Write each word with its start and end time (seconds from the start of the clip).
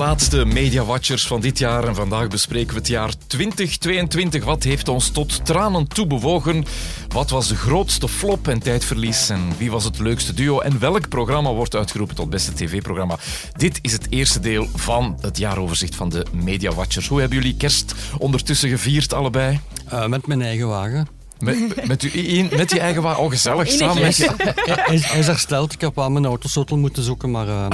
Laatste 0.00 0.44
Media 0.44 0.84
Watchers 0.84 1.26
van 1.26 1.40
dit 1.40 1.58
jaar 1.58 1.84
en 1.84 1.94
vandaag 1.94 2.28
bespreken 2.28 2.72
we 2.72 2.78
het 2.78 2.88
jaar 2.88 3.12
2022. 3.26 4.44
Wat 4.44 4.62
heeft 4.62 4.88
ons 4.88 5.10
tot 5.10 5.44
tranen 5.44 5.88
toe 5.88 6.06
bewogen? 6.06 6.64
Wat 7.08 7.30
was 7.30 7.48
de 7.48 7.56
grootste 7.56 8.08
flop 8.08 8.48
en 8.48 8.60
tijdverlies? 8.60 9.28
En 9.28 9.40
wie 9.58 9.70
was 9.70 9.84
het 9.84 9.98
leukste 9.98 10.34
duo? 10.34 10.60
En 10.60 10.78
welk 10.78 11.08
programma 11.08 11.52
wordt 11.52 11.74
uitgeroepen 11.74 12.16
tot 12.16 12.30
beste 12.30 12.52
tv-programma? 12.52 13.18
Dit 13.56 13.78
is 13.82 13.92
het 13.92 14.06
eerste 14.10 14.40
deel 14.40 14.68
van 14.74 15.18
het 15.20 15.38
jaaroverzicht 15.38 15.94
van 15.94 16.08
de 16.08 16.26
Media 16.32 16.72
Watchers. 16.72 17.08
Hoe 17.08 17.20
hebben 17.20 17.38
jullie 17.38 17.56
kerst 17.56 17.94
ondertussen 18.18 18.68
gevierd 18.68 19.12
allebei? 19.12 19.60
Uh, 19.92 20.06
met 20.06 20.26
mijn 20.26 20.42
eigen 20.42 20.68
wagen. 20.68 21.19
Met, 21.40 21.86
met, 21.86 22.02
u, 22.02 22.42
met 22.56 22.70
je 22.70 22.80
eigen 22.80 23.02
wagen? 23.02 23.22
Oh, 23.22 23.30
gezellig. 23.30 23.68
Samen 23.68 24.02
met 24.02 24.16
je... 24.16 24.30
Hij, 24.54 24.98
hij 25.02 25.18
is 25.18 25.26
hersteld. 25.26 25.72
Ik 25.72 25.80
heb 25.80 26.00
aan 26.00 26.12
mijn 26.12 26.24
autosottel 26.24 26.76
moeten 26.78 27.02
zoeken, 27.02 27.30
maar 27.30 27.46
uh, 27.46 27.66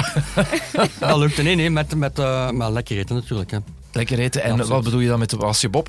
dat 0.98 1.19
lukte. 1.19 1.42
Nee, 1.42 1.55
nee, 1.55 1.70
met, 1.70 1.95
met, 1.95 2.19
uh, 2.19 2.51
maar 2.51 2.70
lekker 2.70 2.98
eten 2.98 3.15
natuurlijk. 3.15 3.51
Hè. 3.51 3.59
Lekker 3.92 4.19
eten. 4.19 4.42
En 4.42 4.69
wat 4.69 4.84
bedoel 4.84 5.01
je 5.01 5.09
dan 5.09 5.19
met 5.19 5.31
de 5.31 5.37
wasje 5.37 5.69
Bob? 5.69 5.89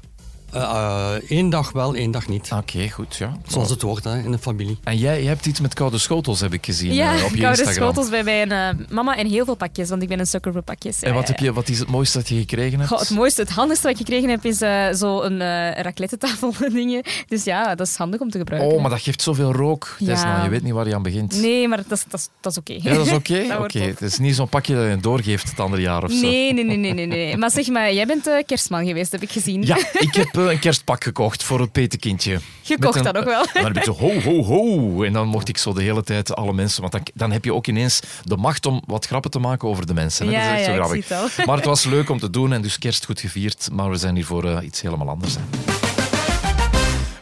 Eén 0.52 1.46
uh, 1.46 1.52
dag 1.52 1.72
wel, 1.72 1.96
één 1.96 2.12
dag 2.12 2.28
niet. 2.28 2.50
Oké, 2.54 2.90
goed. 2.90 3.16
Ja. 3.16 3.38
Zoals 3.48 3.70
het 3.70 3.82
wordt 3.82 4.04
hè, 4.04 4.24
in 4.24 4.32
de 4.32 4.38
familie. 4.38 4.78
En 4.84 4.98
jij, 4.98 5.20
jij 5.20 5.32
hebt 5.32 5.46
iets 5.46 5.60
met 5.60 5.74
koude 5.74 5.98
schotels, 5.98 6.40
heb 6.40 6.54
ik 6.54 6.66
gezien 6.66 6.94
ja, 6.94 7.16
uh, 7.16 7.24
op 7.24 7.30
je 7.30 7.42
koude 7.42 7.62
Instagram. 7.62 7.74
schotels 7.74 8.10
bij 8.10 8.24
mijn 8.24 8.78
uh, 8.78 8.86
mama 8.90 9.18
en 9.18 9.28
heel 9.28 9.46
veel 9.46 9.56
pakjes, 9.56 9.90
want 9.90 10.02
ik 10.02 10.08
ben 10.08 10.20
een 10.20 10.28
sukker 10.28 10.52
voor 10.52 10.62
pakjes. 10.62 11.02
En 11.02 11.14
wat, 11.14 11.28
heb 11.28 11.40
je, 11.40 11.54
wat 11.54 11.70
is 11.70 11.80
het 11.80 11.88
mooiste 11.88 12.18
dat 12.18 12.30
je 12.30 12.36
gekregen 12.36 12.78
hebt? 12.78 12.92
Goh, 12.92 13.00
het 13.00 13.10
mooiste, 13.10 13.42
het 13.42 13.50
handigste 13.50 13.88
wat 13.88 14.00
ik 14.00 14.06
gekregen 14.06 14.30
heb, 14.30 14.46
is 14.46 14.58
zo'n 15.00 15.40
raclette 15.74 16.18
tafel 16.18 16.54
dingen. 16.72 17.04
Dus 17.28 17.44
ja, 17.44 17.76
dat 17.76 17.88
is 17.88 17.96
handig 17.96 18.20
om 18.20 18.30
te 18.30 18.38
gebruiken. 18.38 18.72
Oh, 18.72 18.82
maar 18.82 18.90
dat 18.90 19.02
geeft 19.02 19.22
zoveel 19.22 19.52
rook. 19.52 19.96
Ja. 20.00 20.06
Desna, 20.06 20.44
je 20.44 20.50
weet 20.50 20.64
niet 20.64 20.74
waar 20.74 20.88
je 20.88 20.96
aan 20.96 21.04
begint. 21.04 21.42
Nee, 21.42 21.68
maar 21.68 21.78
dat 21.78 21.98
is, 21.98 22.06
dat 22.10 22.20
is, 22.20 22.30
dat 22.42 22.52
is 22.52 22.58
oké. 22.58 22.72
Okay. 22.72 22.92
Ja, 22.92 22.98
dat 22.98 23.06
is 23.06 23.14
oké? 23.14 23.46
Oké, 23.58 23.64
okay. 23.64 23.88
het 23.88 24.02
is 24.02 24.18
niet 24.18 24.36
zo'n 24.36 24.50
pakje 24.50 24.76
dat 24.76 24.90
je 24.90 24.98
doorgeeft 24.98 25.50
het 25.50 25.60
andere 25.60 25.82
jaar 25.82 26.04
of 26.04 26.12
zo. 26.12 26.22
Nee, 26.22 26.54
nee, 26.54 26.64
nee, 26.64 26.78
nee. 26.78 26.94
nee, 26.94 27.06
nee. 27.06 27.38
Maar 27.38 27.52
zeg 27.52 27.68
maar, 27.68 27.94
jij 27.94 28.06
bent 28.06 28.30
kerstman 28.46 28.86
geweest, 28.86 29.12
heb 29.12 29.22
ik 29.22 29.32
gezien. 29.32 29.66
Ja, 29.66 29.78
ik 29.78 30.14
heb 30.14 30.36
een 30.52 30.60
kerstpak 30.60 31.04
gekocht 31.04 31.44
voor 31.44 31.60
het 31.60 31.72
petekindje. 31.72 32.40
Gekocht 32.64 33.04
dat 33.04 33.18
ook 33.18 33.26
wel. 33.26 33.42
En 33.42 33.64
dan 33.64 33.74
heb 33.74 33.76
je 33.76 33.84
zo 33.84 33.98
ho, 33.98 34.20
ho, 34.22 34.44
ho. 34.44 35.04
En 35.04 35.14
dan 35.14 35.28
mocht 35.28 35.50
ik 35.50 35.58
zo 35.58 35.74
de 35.74 35.84
hele 35.84 36.04
tijd 36.04 36.36
alle 36.36 36.54
mensen... 36.54 36.82
Want 36.82 36.94
dan, 36.94 37.02
dan 37.14 37.32
heb 37.32 37.46
je 37.46 37.54
ook 37.54 37.68
ineens 37.68 38.00
de 38.24 38.38
macht 38.38 38.66
om 38.66 38.82
wat 38.86 39.06
grappen 39.06 39.32
te 39.32 39.40
maken 39.40 39.68
over 39.68 39.86
de 39.86 39.94
mensen. 39.94 40.30
Ja, 40.30 40.32
dat 40.32 40.42
is 40.42 40.50
echt 40.50 40.60
ja, 40.60 40.66
zo 40.66 40.84
grappig. 40.84 41.36
Het 41.38 41.46
maar 41.46 41.56
het 41.56 41.66
was 41.66 41.84
leuk 41.84 42.10
om 42.10 42.20
te 42.20 42.30
doen 42.30 42.54
en 42.54 42.62
dus 42.62 42.78
kerst 42.78 43.06
goed 43.06 43.20
gevierd. 43.20 43.70
Maar 43.72 43.90
we 43.90 43.98
zijn 43.98 44.16
hier 44.16 44.26
voor 44.26 44.46
uh, 44.46 44.58
iets 44.62 44.82
helemaal 44.82 45.10
anders. 45.10 45.36
Hè. 45.36 45.87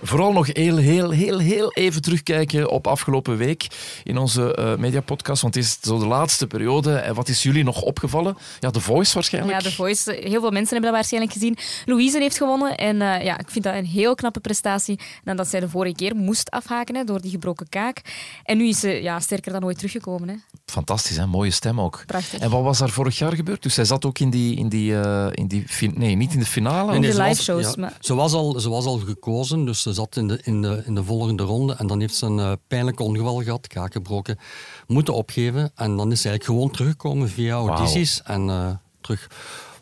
Vooral 0.08 0.32
nog 0.32 0.48
heel, 0.54 0.78
heel, 0.78 1.12
heel, 1.12 1.40
heel 1.40 1.74
even 1.74 2.02
terugkijken 2.02 2.70
op 2.70 2.88
afgelopen 2.88 3.38
week 3.38 3.68
in 4.04 4.18
onze 4.18 4.58
uh, 4.60 4.76
mediapodcast. 4.76 5.42
Want 5.42 5.56
het 5.56 5.64
is 5.64 5.78
zo 5.82 6.00
de 6.00 6.06
laatste 6.06 6.48
periode. 6.48 6.96
En 6.96 7.16
wat 7.16 7.28
is 7.28 7.44
jullie 7.44 7.64
nog 7.64 7.82
opgevallen? 7.82 8.38
Ja, 8.60 8.70
The 8.70 8.82
Voice 8.82 9.14
waarschijnlijk. 9.14 9.62
Ja, 9.62 9.70
The 9.70 9.76
Voice. 9.76 10.12
Heel 10.12 10.40
veel 10.40 10.52
mensen 10.52 10.72
hebben 10.72 10.82
dat 10.82 10.92
waarschijnlijk 10.92 11.34
gezien. 11.34 11.58
Louise 11.86 12.20
heeft 12.20 12.38
gewonnen. 12.38 12.78
En 12.78 12.96
uh, 12.96 13.24
ja, 13.24 13.38
ik 13.38 13.50
vind 13.50 13.64
dat 13.64 13.76
een 13.76 13.86
heel 13.86 14.16
knappe 14.16 14.40
prestatie. 14.40 15.00
Nadat 15.24 15.48
zij 15.48 15.60
de 15.60 15.70
vorige 15.70 15.96
keer 15.96 16.16
moest 16.16 16.52
afhaken 16.52 17.06
door 17.06 17.22
die 17.22 17.32
gebroken 17.32 17.70
kaak. 17.70 18.02
En 18.44 18.58
nu 18.58 18.68
is 18.68 18.80
ze 18.80 18.90
ja, 18.90 19.20
sterker 19.20 19.52
dan 19.52 19.66
ooit 19.66 19.76
teruggekomen. 19.76 20.30
Hè. 20.30 20.36
Fantastisch, 20.66 21.18
hè? 21.18 21.26
mooie 21.26 21.52
stem 21.52 21.82
ook. 21.82 22.04
Prachtig. 22.06 22.40
En 22.40 22.50
wat 22.50 22.64
was 22.64 22.78
daar 22.78 22.90
vorig 22.90 23.18
jaar 23.18 23.36
gebeurd? 23.36 23.64
Dus 23.64 23.74
zij 23.74 23.86
zat 23.86 24.06
ook 24.06 24.20
in 24.20 24.30
die... 24.30 24.56
In 24.56 24.70
die, 24.70 24.92
uh, 24.92 25.28
in 25.32 25.48
die 25.48 25.66
nee, 25.94 26.16
niet 26.16 26.34
in 26.34 26.40
de 26.40 26.46
finale. 26.46 26.96
In 26.96 27.02
nee, 27.02 27.12
de 27.12 27.22
live 27.22 27.44
shows. 27.44 27.64
ja, 27.64 27.74
maar... 27.78 27.98
Ze, 28.00 28.14
was 28.14 28.34
al, 28.34 28.60
ze 28.60 28.70
was 28.70 28.86
al 28.86 28.98
gekozen, 28.98 29.66
dus 29.66 29.82
ze 29.82 29.94
zat 29.94 30.16
in 30.16 30.28
de, 30.28 30.40
in 30.44 30.62
de, 30.62 30.84
in 30.86 30.96
de 30.96 31.04
volgende 31.04 31.44
ronde. 31.44 31.76
En 31.76 31.88
dan 31.88 32.00
heeft 32.00 32.16
ze 32.16 32.26
een 32.26 32.38
uh, 32.38 32.52
pijnlijk 32.68 33.00
ongeval 33.00 33.44
gehad, 33.44 33.68
kaak 33.68 33.94
gebroken, 33.94 34.40
moeten 34.88 35.14
opgeven. 35.14 35.72
En 35.76 35.98
dan 35.98 36.12
is 36.12 36.22
ze 36.22 36.30
eigenlijk 36.30 36.60
gewoon 36.60 36.76
teruggekomen 36.76 37.30
via 37.30 37.54
audities. 37.54 38.22
En 38.24 38.48
uh, 38.48 38.70
terug... 39.02 39.30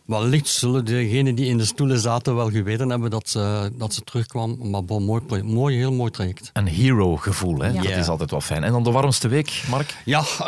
Wellicht 0.06 0.48
zullen 0.48 0.86
degenen 0.86 1.36
die 1.36 1.46
in 1.46 1.58
de 1.58 1.66
stoelen 1.66 2.00
zaten 2.00 2.36
wel 2.36 2.50
geweten 2.50 2.90
hebben 2.90 3.10
dat 3.10 3.30
ze, 3.30 3.72
dat 3.78 3.94
ze 3.94 4.02
terugkwam. 4.02 4.70
Maar 4.70 4.86
bon, 4.86 5.04
mooi, 5.04 5.44
mooi, 5.44 5.78
heel 5.78 5.92
mooi 5.94 6.12
traject. 6.12 6.50
Een 6.54 6.68
hero-gevoel, 6.68 7.60
hè? 7.60 7.68
Ja. 7.68 7.82
dat 7.82 7.92
is 7.92 8.08
altijd 8.08 8.32
wel 8.32 8.42
fijn. 8.42 8.64
En 8.64 8.72
dan 8.72 8.84
de 8.84 8.92
warmste 8.92 9.28
week, 9.28 9.64
Mark? 9.70 9.96
Ja, 10.06 10.24
uh, 10.40 10.46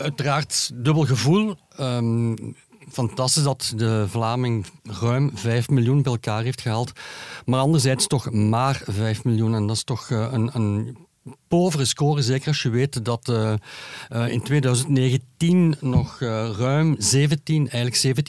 uiteraard 0.00 0.70
dubbel 0.74 1.04
gevoel. 1.04 1.54
Um, 1.80 2.54
fantastisch 2.90 3.42
dat 3.42 3.72
de 3.76 4.04
Vlaming 4.08 4.66
ruim 4.82 5.30
5 5.34 5.68
miljoen 5.68 6.02
bij 6.02 6.12
elkaar 6.12 6.42
heeft 6.42 6.60
gehaald. 6.60 6.92
Maar 7.44 7.60
anderzijds 7.60 8.06
toch 8.06 8.30
maar 8.30 8.82
5 8.86 9.24
miljoen. 9.24 9.54
En 9.54 9.66
dat 9.66 9.76
is 9.76 9.84
toch 9.84 10.10
uh, 10.10 10.28
een, 10.32 10.50
een 10.52 10.96
povere 11.48 11.84
score, 11.84 12.22
zeker 12.22 12.48
als 12.48 12.62
je 12.62 12.68
weet 12.68 13.04
dat 13.04 13.28
uh, 13.28 13.52
uh, 14.12 14.28
in 14.28 14.42
2019 14.42 15.76
nog 15.80 16.20
uh, 16.20 16.50
ruim 16.58 16.94
17, 16.98 17.68
eigenlijk 17.68 18.28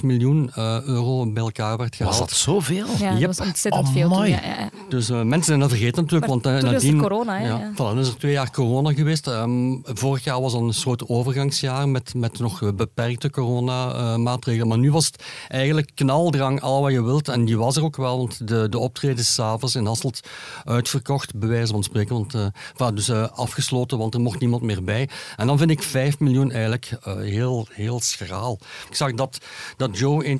17,5 0.00 0.04
miljoen 0.04 0.50
euro 0.84 1.32
bij 1.32 1.42
elkaar 1.42 1.76
werd 1.76 1.96
gehaald. 1.96 2.18
Was 2.18 2.28
dat 2.28 2.38
zoveel? 2.38 2.86
Ja, 2.98 3.14
dat 3.14 3.36
was 3.36 3.46
ontzettend 3.46 3.86
Oh, 3.86 3.92
veel. 3.92 4.08
Toen, 4.08 4.18
mooi. 4.18 4.30
ja, 4.30 4.40
ja. 4.44 4.70
Dus 4.88 5.08
mensen 5.08 5.44
zijn 5.44 5.60
dat 5.60 5.68
vergeten 5.68 6.02
natuurlijk. 6.02 6.32
Maar 6.32 6.40
want 6.40 6.56
uh, 6.56 6.62
toen 6.62 6.72
nadien, 6.72 6.94
er 6.94 7.00
corona, 7.00 7.38
hè, 7.38 7.46
Ja, 7.46 7.58
ja. 7.58 7.72
Voilà, 7.72 7.76
dan 7.76 7.98
is 7.98 8.08
er 8.08 8.16
twee 8.16 8.32
jaar 8.32 8.50
corona 8.50 8.92
geweest. 8.92 9.26
Um, 9.26 9.80
vorig 9.84 10.24
jaar 10.24 10.40
was 10.40 10.52
al 10.52 10.62
een 10.62 10.74
soort 10.74 11.08
overgangsjaar 11.08 11.88
met, 11.88 12.14
met 12.14 12.38
nog 12.38 12.74
beperkte 12.74 13.30
coronamaatregelen. 13.30 14.68
maar 14.68 14.78
nu 14.78 14.90
was 14.90 15.06
het 15.06 15.22
eigenlijk 15.48 15.90
knaldrang, 15.94 16.60
al 16.60 16.82
wat 16.82 16.92
je 16.92 17.02
wilt. 17.02 17.28
En 17.28 17.44
die 17.44 17.58
was 17.58 17.76
er 17.76 17.84
ook 17.84 17.96
wel, 17.96 18.18
want 18.18 18.48
de, 18.48 18.68
de 18.68 18.78
optredens 18.78 19.34
s'avonds 19.34 19.74
in 19.74 19.86
Hasselt 19.86 20.20
uitverkocht, 20.64 21.38
bij 21.38 21.48
wijze 21.48 21.72
van 21.72 21.82
spreken. 21.82 22.14
Want, 22.14 22.27
uh, 22.34 22.46
enfin, 22.72 22.94
dus 22.94 23.08
uh, 23.08 23.28
afgesloten, 23.32 23.98
want 23.98 24.14
er 24.14 24.20
mocht 24.20 24.40
niemand 24.40 24.62
meer 24.62 24.84
bij. 24.84 25.08
En 25.36 25.46
dan 25.46 25.58
vind 25.58 25.70
ik 25.70 25.82
5 25.82 26.18
miljoen 26.18 26.50
eigenlijk 26.50 26.90
uh, 27.08 27.16
heel, 27.16 27.66
heel 27.70 28.00
schraal. 28.00 28.58
Ik 28.88 28.94
zag 28.96 29.12
dat, 29.12 29.38
dat 29.76 29.98
Joe 29.98 30.38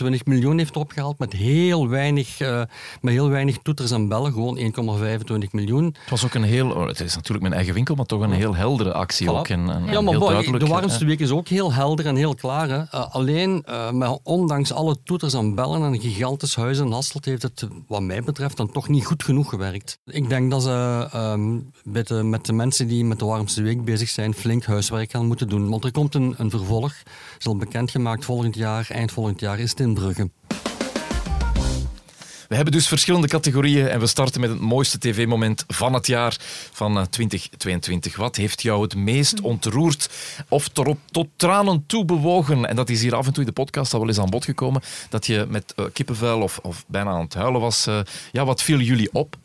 1,25 0.00 0.24
miljoen 0.24 0.58
heeft 0.58 0.76
opgehaald 0.76 1.18
met 1.18 1.32
heel 1.32 1.88
weinig, 1.88 2.38
met 3.00 3.12
heel 3.12 3.28
weinig 3.28 3.58
toeters 3.62 3.90
en 3.90 4.08
bellen. 4.08 4.32
Gewoon 4.32 4.58
1,25 4.58 5.50
miljoen. 5.50 5.84
Het 5.84 6.10
was 6.10 6.24
ook 6.24 6.34
een 6.34 6.42
heel... 6.42 6.70
Oh, 6.70 6.86
het 6.86 7.00
is 7.00 7.14
natuurlijk 7.14 7.42
mijn 7.42 7.54
eigen 7.54 7.74
winkel, 7.74 7.94
maar 7.94 8.06
toch 8.06 8.20
een 8.20 8.32
heel 8.32 8.54
heldere 8.54 8.92
actie 8.92 9.26
Voilà. 9.26 9.30
ook. 9.30 9.48
En, 9.48 9.70
en 9.70 9.84
Ja, 9.84 10.00
maar 10.00 10.14
heel 10.14 10.42
boy, 10.50 10.58
de 10.58 10.66
warmste 10.66 11.04
week 11.04 11.20
is 11.20 11.30
ook 11.30 11.48
heel 11.48 11.72
helder 11.72 12.06
en 12.06 12.16
heel 12.16 12.34
klaar. 12.34 12.68
Hè. 12.68 12.98
Alleen, 12.98 13.64
maar 13.92 14.16
ondanks 14.22 14.72
alle 14.72 14.96
toeters 15.04 15.34
en 15.34 15.54
bellen 15.54 15.82
en 15.82 15.92
een 15.92 16.00
gigantisch 16.00 16.56
huis 16.56 16.78
in 16.78 16.92
Hasselt, 16.92 17.24
heeft 17.24 17.42
het, 17.42 17.68
wat 17.88 18.02
mij 18.02 18.22
betreft, 18.22 18.56
dan 18.56 18.72
toch 18.72 18.88
niet 18.88 19.04
goed 19.04 19.22
genoeg 19.22 19.48
gewerkt. 19.48 19.98
Ik 20.04 20.28
denk 20.28 20.50
dat 20.50 20.62
ze 20.62 21.08
um, 21.14 21.70
met, 21.82 22.08
de, 22.08 22.22
met 22.22 22.46
de 22.46 22.52
mensen 22.52 22.88
die 22.88 23.04
met 23.04 23.18
de 23.18 23.24
warmste 23.24 23.62
week 23.62 23.84
bezig 23.84 24.08
zijn, 24.08 24.34
flink 24.34 24.64
huiswerk 24.64 25.10
gaan 25.10 25.26
moeten 25.26 25.48
doen. 25.48 25.68
Want 25.68 25.84
er 25.84 25.92
komt 25.92 26.14
een, 26.14 26.34
een 26.36 26.50
vervolg, 26.50 26.94
is 27.38 27.46
al 27.46 27.56
bekendgemaakt 27.56 28.24
volgend 28.24 28.54
jaar, 28.54 28.86
eind 28.90 29.12
volgend 29.12 29.40
jaar, 29.40 29.58
is 29.58 29.74
in 29.74 29.94
Brugge. 29.94 30.30
We 32.48 32.54
hebben 32.54 32.78
dus 32.78 32.88
verschillende 32.88 33.28
categorieën 33.28 33.88
en 33.88 34.00
we 34.00 34.06
starten 34.06 34.40
met 34.40 34.50
het 34.50 34.60
mooiste 34.60 34.98
tv-moment 34.98 35.64
van 35.68 35.92
het 35.92 36.06
jaar 36.06 36.36
van 36.72 36.96
uh, 36.96 37.02
2022. 37.02 38.16
Wat 38.16 38.36
heeft 38.36 38.62
jou 38.62 38.82
het 38.82 38.94
meest 38.94 39.40
ontroerd 39.40 40.10
of 40.48 40.68
tot, 40.68 40.96
tot 41.10 41.28
tranen 41.36 41.84
toe 41.86 42.04
bewogen? 42.04 42.66
En 42.66 42.76
dat 42.76 42.88
is 42.88 43.02
hier 43.02 43.14
af 43.14 43.26
en 43.26 43.32
toe 43.32 43.42
in 43.42 43.48
de 43.48 43.54
podcast 43.54 43.92
al 43.92 43.98
wel 43.98 44.08
eens 44.08 44.18
aan 44.18 44.30
bod 44.30 44.44
gekomen, 44.44 44.82
dat 45.08 45.26
je 45.26 45.46
met 45.48 45.74
uh, 45.76 45.86
kippenvel 45.92 46.40
of, 46.40 46.58
of, 46.62 46.84
bijna 46.86 47.10
aan 47.10 47.20
het 47.20 47.34
huilen 47.34 47.60
was. 47.60 47.86
Uh, 47.86 48.00
ja, 48.32 48.44
wat 48.44 48.62
viel 48.62 48.80
jullie 48.80 49.12
op? 49.12 49.36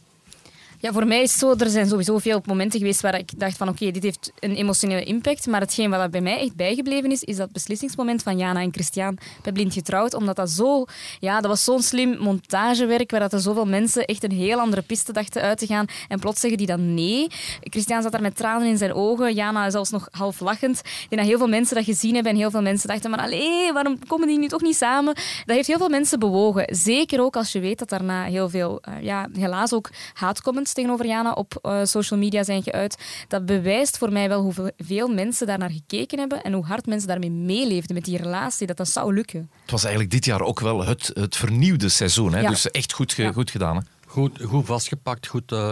Ja, 0.81 0.91
voor 0.91 1.07
mij 1.07 1.21
is 1.21 1.31
het 1.31 1.39
zo, 1.39 1.53
er 1.57 1.69
zijn 1.69 1.87
sowieso 1.87 2.17
veel 2.17 2.41
momenten 2.45 2.79
geweest 2.79 3.01
waar 3.01 3.17
ik 3.17 3.39
dacht 3.39 3.57
van 3.57 3.69
oké, 3.69 3.91
dit 3.91 4.03
heeft 4.03 4.31
een 4.39 4.55
emotionele 4.55 5.03
impact. 5.03 5.47
Maar 5.47 5.61
hetgeen 5.61 5.89
wat 5.89 6.11
bij 6.11 6.21
mij 6.21 6.39
echt 6.39 6.55
bijgebleven 6.55 7.11
is, 7.11 7.23
is 7.23 7.35
dat 7.35 7.51
beslissingsmoment 7.51 8.23
van 8.23 8.37
Jana 8.37 8.61
en 8.61 8.73
Christian 8.73 9.17
bij 9.43 9.51
Blind 9.51 9.73
Getrouwd. 9.73 10.13
Omdat 10.13 10.35
dat 10.35 10.49
zo, 10.49 10.85
ja, 11.19 11.41
dat 11.41 11.49
was 11.49 11.63
zo'n 11.63 11.81
slim 11.81 12.17
montagewerk 12.17 13.11
waar 13.11 13.19
dat 13.19 13.33
er 13.33 13.39
zoveel 13.39 13.65
mensen 13.65 14.05
echt 14.05 14.23
een 14.23 14.31
heel 14.31 14.59
andere 14.59 14.81
piste 14.81 15.13
dachten 15.13 15.41
uit 15.41 15.57
te 15.57 15.65
gaan. 15.65 15.85
En 16.07 16.19
plots 16.19 16.39
zeggen 16.39 16.57
die 16.57 16.67
dan 16.67 16.93
nee. 16.93 17.27
Christian 17.61 18.01
zat 18.01 18.11
daar 18.11 18.21
met 18.21 18.35
tranen 18.35 18.67
in 18.67 18.77
zijn 18.77 18.93
ogen. 18.93 19.33
Jana 19.33 19.69
zelfs 19.69 19.89
nog 19.89 20.07
half 20.11 20.39
lachend. 20.39 20.79
Ik 20.79 21.05
denk 21.09 21.21
dat 21.21 21.29
heel 21.29 21.37
veel 21.37 21.47
mensen 21.47 21.75
dat 21.75 21.85
gezien 21.85 22.13
hebben 22.13 22.31
en 22.31 22.37
heel 22.37 22.51
veel 22.51 22.61
mensen 22.61 22.87
dachten 22.87 23.09
maar 23.09 23.19
allee, 23.21 23.73
waarom 23.73 24.07
komen 24.07 24.27
die 24.27 24.39
nu 24.39 24.47
toch 24.47 24.61
niet 24.61 24.75
samen? 24.75 25.13
Dat 25.45 25.55
heeft 25.55 25.67
heel 25.67 25.77
veel 25.77 25.89
mensen 25.89 26.19
bewogen. 26.19 26.75
Zeker 26.75 27.21
ook 27.21 27.35
als 27.35 27.51
je 27.51 27.59
weet 27.59 27.79
dat 27.79 27.89
daarna 27.89 28.23
heel 28.23 28.49
veel, 28.49 28.81
uh, 28.89 29.03
ja, 29.03 29.27
helaas 29.33 29.73
ook 29.73 29.89
haatcomments 30.13 30.67
tegenover 30.74 31.06
Jana 31.06 31.31
op 31.31 31.60
uh, 31.62 31.80
social 31.83 32.19
media 32.19 32.44
zijn 32.44 32.63
geuit. 32.63 32.98
Dat 33.27 33.45
bewijst 33.45 33.98
voor 33.98 34.12
mij 34.12 34.30
wel 34.30 34.42
hoeveel 34.42 35.07
mensen 35.07 35.48
daar 35.48 35.57
naar 35.57 35.71
gekeken 35.71 36.19
hebben 36.19 36.44
en 36.44 36.54
hoe 36.54 36.66
hard 36.66 36.86
mensen 36.86 37.07
daarmee 37.07 37.31
meeleefden 37.31 37.95
met 37.95 38.06
die 38.06 38.18
relatie, 38.18 38.68
dat 38.68 38.77
dat 38.77 38.89
zou 38.89 39.13
lukken. 39.13 39.50
Het 39.62 39.71
was 39.71 39.83
eigenlijk 39.83 40.13
dit 40.13 40.25
jaar 40.25 40.42
ook 40.42 40.60
wel 40.60 40.86
het, 40.86 41.12
het 41.13 41.36
vernieuwde 41.36 41.89
seizoen. 41.89 42.33
Hè? 42.33 42.48
Dus 42.48 42.71
echt 42.71 42.94
goed, 42.94 43.13
ge, 43.13 43.33
goed 43.33 43.51
gedaan. 43.51 43.75
Hè? 43.75 43.81
Goed, 44.06 44.39
goed 44.44 44.66
vastgepakt, 44.66 45.27
goed 45.27 45.51
uh, 45.51 45.71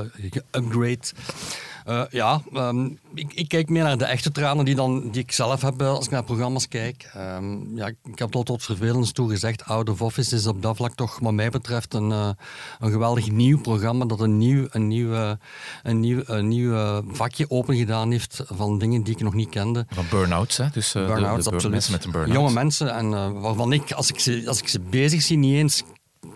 geupgrade. 0.52 1.08
Uh, 1.90 2.04
ja, 2.10 2.42
um, 2.54 3.00
ik, 3.14 3.34
ik, 3.34 3.48
kijk 3.48 3.70
meer 3.70 3.84
naar 3.84 3.98
de 3.98 4.06
echte 4.06 4.32
tranen 4.32 4.66
die, 4.66 4.76
dan, 4.76 5.10
die 5.12 5.22
ik 5.22 5.32
zelf 5.32 5.62
heb 5.62 5.82
als 5.82 6.06
ik 6.06 6.12
naar 6.12 6.24
programma's 6.24 6.68
kijk. 6.68 7.12
Um, 7.18 7.76
ja, 7.76 7.88
ik 7.88 8.20
heb 8.20 8.36
al 8.36 8.44
tot 8.44 8.64
vervelens 8.64 9.12
toe 9.12 9.30
gezegd, 9.30 9.66
Out 9.66 9.90
of 9.90 10.02
Office 10.02 10.36
is 10.36 10.48
op 10.48 10.62
dat 10.62 10.76
vlak 10.76 10.96
toch 10.96 11.20
wat 11.20 11.34
mij 11.34 11.50
betreft 11.50 11.94
een, 11.94 12.10
uh, 12.10 12.30
een 12.80 12.92
geweldig 12.92 13.32
nieuw 13.32 13.62
programma 13.62 14.06
dat 14.06 14.20
een 14.20 14.38
nieuw, 14.38 14.68
een 14.70 14.88
nieuw, 14.88 15.12
uh, 15.12 15.32
een 15.84 16.00
nieuw, 16.00 16.22
een 16.26 16.48
nieuw 16.48 17.04
vakje 17.08 17.50
opengedaan 17.50 18.12
heeft 18.12 18.44
van 18.46 18.78
dingen 18.78 19.04
die 19.04 19.14
ik 19.14 19.22
nog 19.22 19.34
niet 19.34 19.50
kende. 19.50 19.86
Van 19.90 20.06
burn-outs, 20.10 20.58
hè? 20.58 20.66
Dus 20.72 20.92
burn-outs, 20.92 21.44
de, 21.44 21.50
de, 21.50 21.56
absoluut. 21.56 21.72
mensen 21.74 21.92
met 21.92 22.06
een 22.06 22.12
burn-out. 22.12 22.36
Jonge 22.36 22.52
mensen 22.52 22.94
en 22.94 23.40
waarvan 23.40 23.74
ik, 23.74 23.92
als 23.92 24.10
ik, 24.10 24.20
ze, 24.20 24.44
als 24.48 24.60
ik 24.60 24.68
ze 24.68 24.80
bezig 24.80 25.22
zie, 25.22 25.38
niet 25.38 25.56
eens 25.56 25.84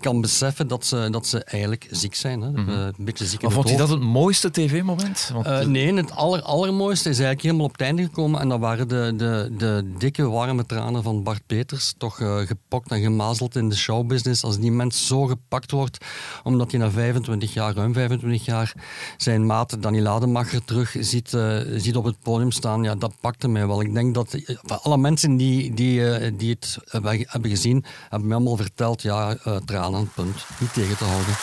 kan 0.01 0.21
beseffen 0.21 0.68
dat 0.68 0.86
ze, 0.86 1.07
dat 1.12 1.27
ze 1.27 1.44
eigenlijk 1.44 1.88
ziek 1.92 2.15
zijn. 2.15 2.42
Hè. 2.42 2.50
Mm 2.50 2.56
-hmm. 2.56 2.69
Een 2.69 2.94
beetje 2.98 3.25
ziek 3.25 3.42
maar 3.42 3.51
vond 3.51 3.69
je 3.69 3.77
dat 3.77 3.89
het 3.89 4.00
mooiste 4.00 4.51
tv-moment? 4.51 5.31
Uh, 5.38 5.59
nee, 5.59 5.94
het 5.94 6.12
aller, 6.12 6.42
allermooiste 6.42 7.09
is 7.09 7.19
eigenlijk 7.19 7.42
helemaal 7.42 7.65
op 7.65 7.71
het 7.71 7.81
einde 7.81 8.03
gekomen. 8.03 8.39
En 8.42 8.50
dat 8.50 8.59
waren 8.59 8.88
de, 8.88 9.13
de, 9.18 9.51
de 9.57 9.92
dikke, 9.98 10.30
warme 10.30 10.65
tranen 10.65 11.03
van 11.03 11.24
Bart 11.24 11.42
Peters. 11.45 11.94
Toch 11.98 12.19
uh, 12.19 12.38
gepokt 12.38 12.92
en 12.92 13.01
gemazeld 13.01 13.56
in 13.56 13.69
de 13.69 13.75
showbusiness. 13.75 14.44
Als 14.44 14.59
die 14.59 14.71
mens 14.71 15.07
zo 15.07 15.25
gepakt 15.25 15.71
wordt, 15.71 16.06
omdat 16.44 16.71
hij 16.71 16.80
na 16.80 16.92
25 16.92 17.54
jaar, 17.54 17.74
ruim 17.74 17.94
25 17.94 18.45
jaar, 18.45 18.74
zijn 19.18 19.45
maat 19.45 19.77
Danny 19.80 20.00
Lademacher 20.00 20.63
terug 20.63 20.95
ziet, 21.00 21.38
ziet 21.75 21.95
op 21.95 22.04
het 22.04 22.19
podium 22.19 22.51
staan. 22.51 22.83
Ja, 22.83 22.95
dat 22.95 23.13
pakte 23.21 23.47
mij 23.47 23.68
wel. 23.68 23.81
Ik 23.81 23.94
denk 23.94 24.13
dat 24.13 24.36
alle 24.65 24.97
mensen 24.97 25.36
die, 25.36 25.74
die, 25.74 26.36
die 26.36 26.50
het 26.50 26.77
hebben 27.25 27.50
gezien, 27.50 27.86
hebben 28.09 28.27
mij 28.27 28.38
allemaal 28.38 28.57
verteld, 28.57 29.01
ja, 29.01 29.38
tranen 29.65 29.91
aan 29.96 30.02
het 30.02 30.14
punt. 30.14 30.46
Niet 30.58 30.74
tegen 30.74 30.98
te 30.98 31.04
houden. 31.04 31.36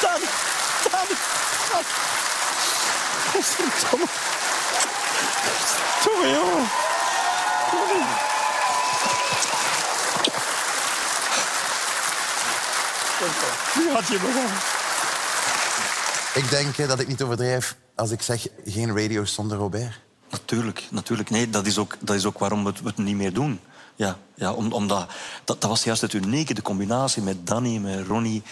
Dan, 0.00 0.20
dan, 0.90 1.06
dan. 1.70 1.84
Godverdomme. 3.32 4.06
Toch, 6.02 6.22
jongen. 6.22 6.68
Nu 13.76 13.90
had 13.90 14.08
je 14.08 14.18
begonnen. 14.18 14.56
Ik 16.34 16.50
denk 16.50 16.88
dat 16.88 17.00
ik 17.00 17.08
niet 17.08 17.22
overdrijf 17.22 17.76
als 17.94 18.10
ik 18.10 18.22
zeg 18.22 18.46
geen 18.64 18.96
radio 18.98 19.24
zonder 19.24 19.58
Robert. 19.58 20.00
Natuurlijk, 20.30 20.82
natuurlijk. 20.90 21.30
Nee, 21.30 21.50
dat 21.50 21.66
is 21.66 21.78
ook, 21.78 21.96
dat 22.00 22.16
is 22.16 22.24
ook 22.24 22.38
waarom 22.38 22.64
we 22.64 22.70
het, 22.70 22.80
we 22.80 22.88
het 22.88 22.96
niet 22.96 23.16
meer 23.16 23.32
doen. 23.32 23.60
Ja, 23.96 24.18
ja 24.34 24.52
om, 24.52 24.72
omdat, 24.72 25.06
dat, 25.44 25.60
dat 25.60 25.70
was 25.70 25.84
juist 25.84 26.00
het 26.00 26.12
unieke, 26.12 26.54
de 26.54 26.62
combinatie 26.62 27.22
met 27.22 27.46
Danny, 27.46 27.78
met 27.78 28.06
Ronnie, 28.06 28.42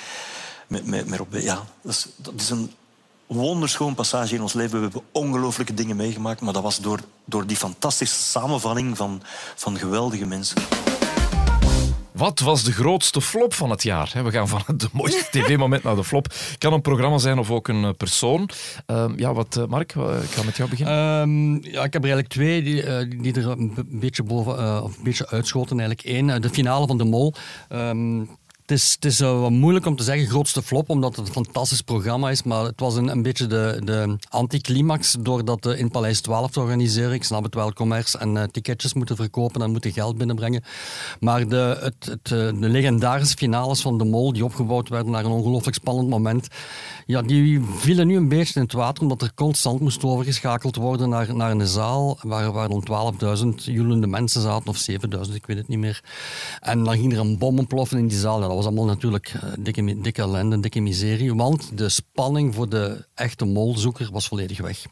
met, 0.67 0.87
met, 0.87 1.17
Robert. 1.17 1.43
Ja, 1.43 1.63
dat 1.83 1.93
is, 1.93 2.07
dat 2.17 2.35
is 2.37 2.51
een 2.51 2.73
wonderschoon 3.27 3.95
passage 3.95 4.35
in 4.35 4.43
ons 4.43 4.53
leven. 4.53 4.77
We 4.77 4.83
hebben 4.83 5.03
ongelooflijke 5.13 5.75
dingen 5.75 5.97
meegemaakt, 5.97 6.41
maar 6.41 6.53
dat 6.53 6.63
was 6.63 6.79
door, 6.79 7.01
door 7.25 7.47
die 7.47 7.57
fantastische 7.57 8.21
samenvatting 8.21 8.97
van, 8.97 9.23
van 9.55 9.79
geweldige 9.79 10.27
mensen. 10.27 10.63
Wat 12.23 12.41
was 12.41 12.65
de 12.65 12.73
grootste 12.73 13.21
flop 13.21 13.55
van 13.55 13.71
het 13.71 13.83
jaar? 13.83 14.13
We 14.25 14.31
gaan 14.31 14.49
van 14.49 14.63
het 14.67 14.93
mooiste 14.93 15.27
tv-moment 15.39 15.83
naar 15.83 15.97
de 15.97 16.05
flop. 16.05 16.35
Kan 16.59 16.73
een 16.73 16.81
programma 16.81 17.19
zijn 17.19 17.39
of 17.39 17.51
ook 17.51 17.69
een 17.69 17.97
persoon. 17.97 18.49
Uh, 18.87 19.05
ja, 19.17 19.33
wat, 19.33 19.67
Mark, 19.69 19.95
ik 19.95 20.31
ga 20.31 20.43
met 20.45 20.57
jou 20.57 20.71
beginnen. 20.71 21.21
Um, 21.21 21.65
ja, 21.65 21.85
ik 21.85 21.93
heb 21.93 22.05
er 22.05 22.11
eigenlijk 22.11 22.29
twee 22.29 22.63
die, 22.63 22.85
uh, 22.85 23.21
die 23.23 23.35
er 23.35 23.49
een 23.49 23.87
beetje, 23.91 24.23
boven, 24.23 24.59
uh, 24.59 24.81
of 24.83 24.97
een 24.97 25.05
beetje 25.05 25.29
uitschoten. 25.29 25.81
Eigenlijk 25.81 26.09
één, 26.09 26.43
de 26.43 26.51
finale 26.51 26.87
van 26.87 26.99
De 26.99 27.05
Mol. 27.05 27.35
Um, 27.71 28.29
het 28.63 28.71
is, 28.71 28.97
het 29.01 29.19
uh, 29.21 29.41
wat 29.41 29.51
moeilijk 29.51 29.87
om 29.87 29.97
te 29.97 30.03
zeggen 30.03 30.27
grootste 30.27 30.63
flop, 30.63 30.91
omdat 30.91 31.17
het 31.17 31.27
een 31.27 31.33
fantastisch 31.33 31.81
programma 31.81 32.31
is. 32.31 32.43
Maar 32.43 32.65
het 32.65 32.81
was 32.81 32.97
een, 32.97 33.09
een 33.09 33.23
beetje 33.23 33.47
de, 33.47 33.81
de 33.85 34.17
anticlimax 34.29 35.17
door 35.21 35.45
dat 35.45 35.67
uh, 35.67 35.79
in 35.79 35.91
Paleis 35.91 36.21
12 36.21 36.51
te 36.51 36.61
organiseren. 36.61 37.13
Ik 37.13 37.25
snap 37.25 37.43
het 37.43 37.55
wel, 37.55 37.73
commerce 37.73 38.19
en 38.19 38.35
uh, 38.35 38.43
ticketjes 38.43 38.95
moeten 38.95 39.17
verkopen 39.17 39.63
en 39.63 39.71
moeten 39.71 39.93
geld 39.93 40.19
binnenbrengen. 40.19 40.63
Maar 41.21 41.49
de, 41.49 41.79
het, 41.81 42.05
het, 42.05 42.31
legendarische 42.61 43.37
finales 43.37 43.81
van 43.81 43.99
De 43.99 44.05
Mol, 44.05 44.33
die 44.33 44.45
opgebouwd 44.45 44.89
werden 44.89 45.13
naar 45.13 45.25
een 45.25 45.31
ongelooflijk 45.31 45.77
spannend 45.77 46.09
moment, 46.09 46.49
ja, 47.07 47.23
die 47.23 47.61
vielen 47.77 48.07
nu 48.07 48.17
een 48.17 48.29
beetje 48.29 48.55
in 48.55 48.63
het 48.63 48.73
water, 48.73 49.03
omdat 49.03 49.23
er 49.23 49.35
constant 49.35 49.81
moest 49.81 50.05
overgeschakeld 50.05 50.77
worden 50.77 51.09
naar, 51.09 51.35
naar 51.35 51.51
een 51.51 51.67
zaal 51.67 52.19
waar, 52.23 52.53
waar 52.53 52.69
dan 52.69 53.15
12.000 53.39 53.49
joelende 53.55 54.07
mensen 54.07 54.41
zaten, 54.41 54.69
of 54.69 54.87
7.000, 54.91 55.35
ik 55.35 55.47
weet 55.47 55.57
het 55.57 55.69
niet 55.69 55.79
meer. 55.79 56.03
En 56.61 56.85
dan 56.85 56.97
ging 56.97 57.13
er 57.13 57.19
een 57.19 57.39
bom 57.39 57.59
ontploffen 57.59 57.99
in 57.99 58.09
die 58.09 58.19
zaal. 58.19 58.41
Dat 58.53 58.65
was 58.65 58.73
allemaal 58.73 58.95
natuurlijk 58.95 59.35
dikke, 59.59 60.01
dikke 60.01 60.23
ellende, 60.23 60.61
dikke 60.61 60.81
miserie, 60.81 61.35
want 61.35 61.79
de 61.79 61.89
spanning 61.89 62.55
voor 62.55 62.69
de 62.69 63.07
echte 63.15 63.45
molzoeker 63.45 64.09
was 64.13 64.29
volledig 64.29 64.61
weg. 64.61 64.87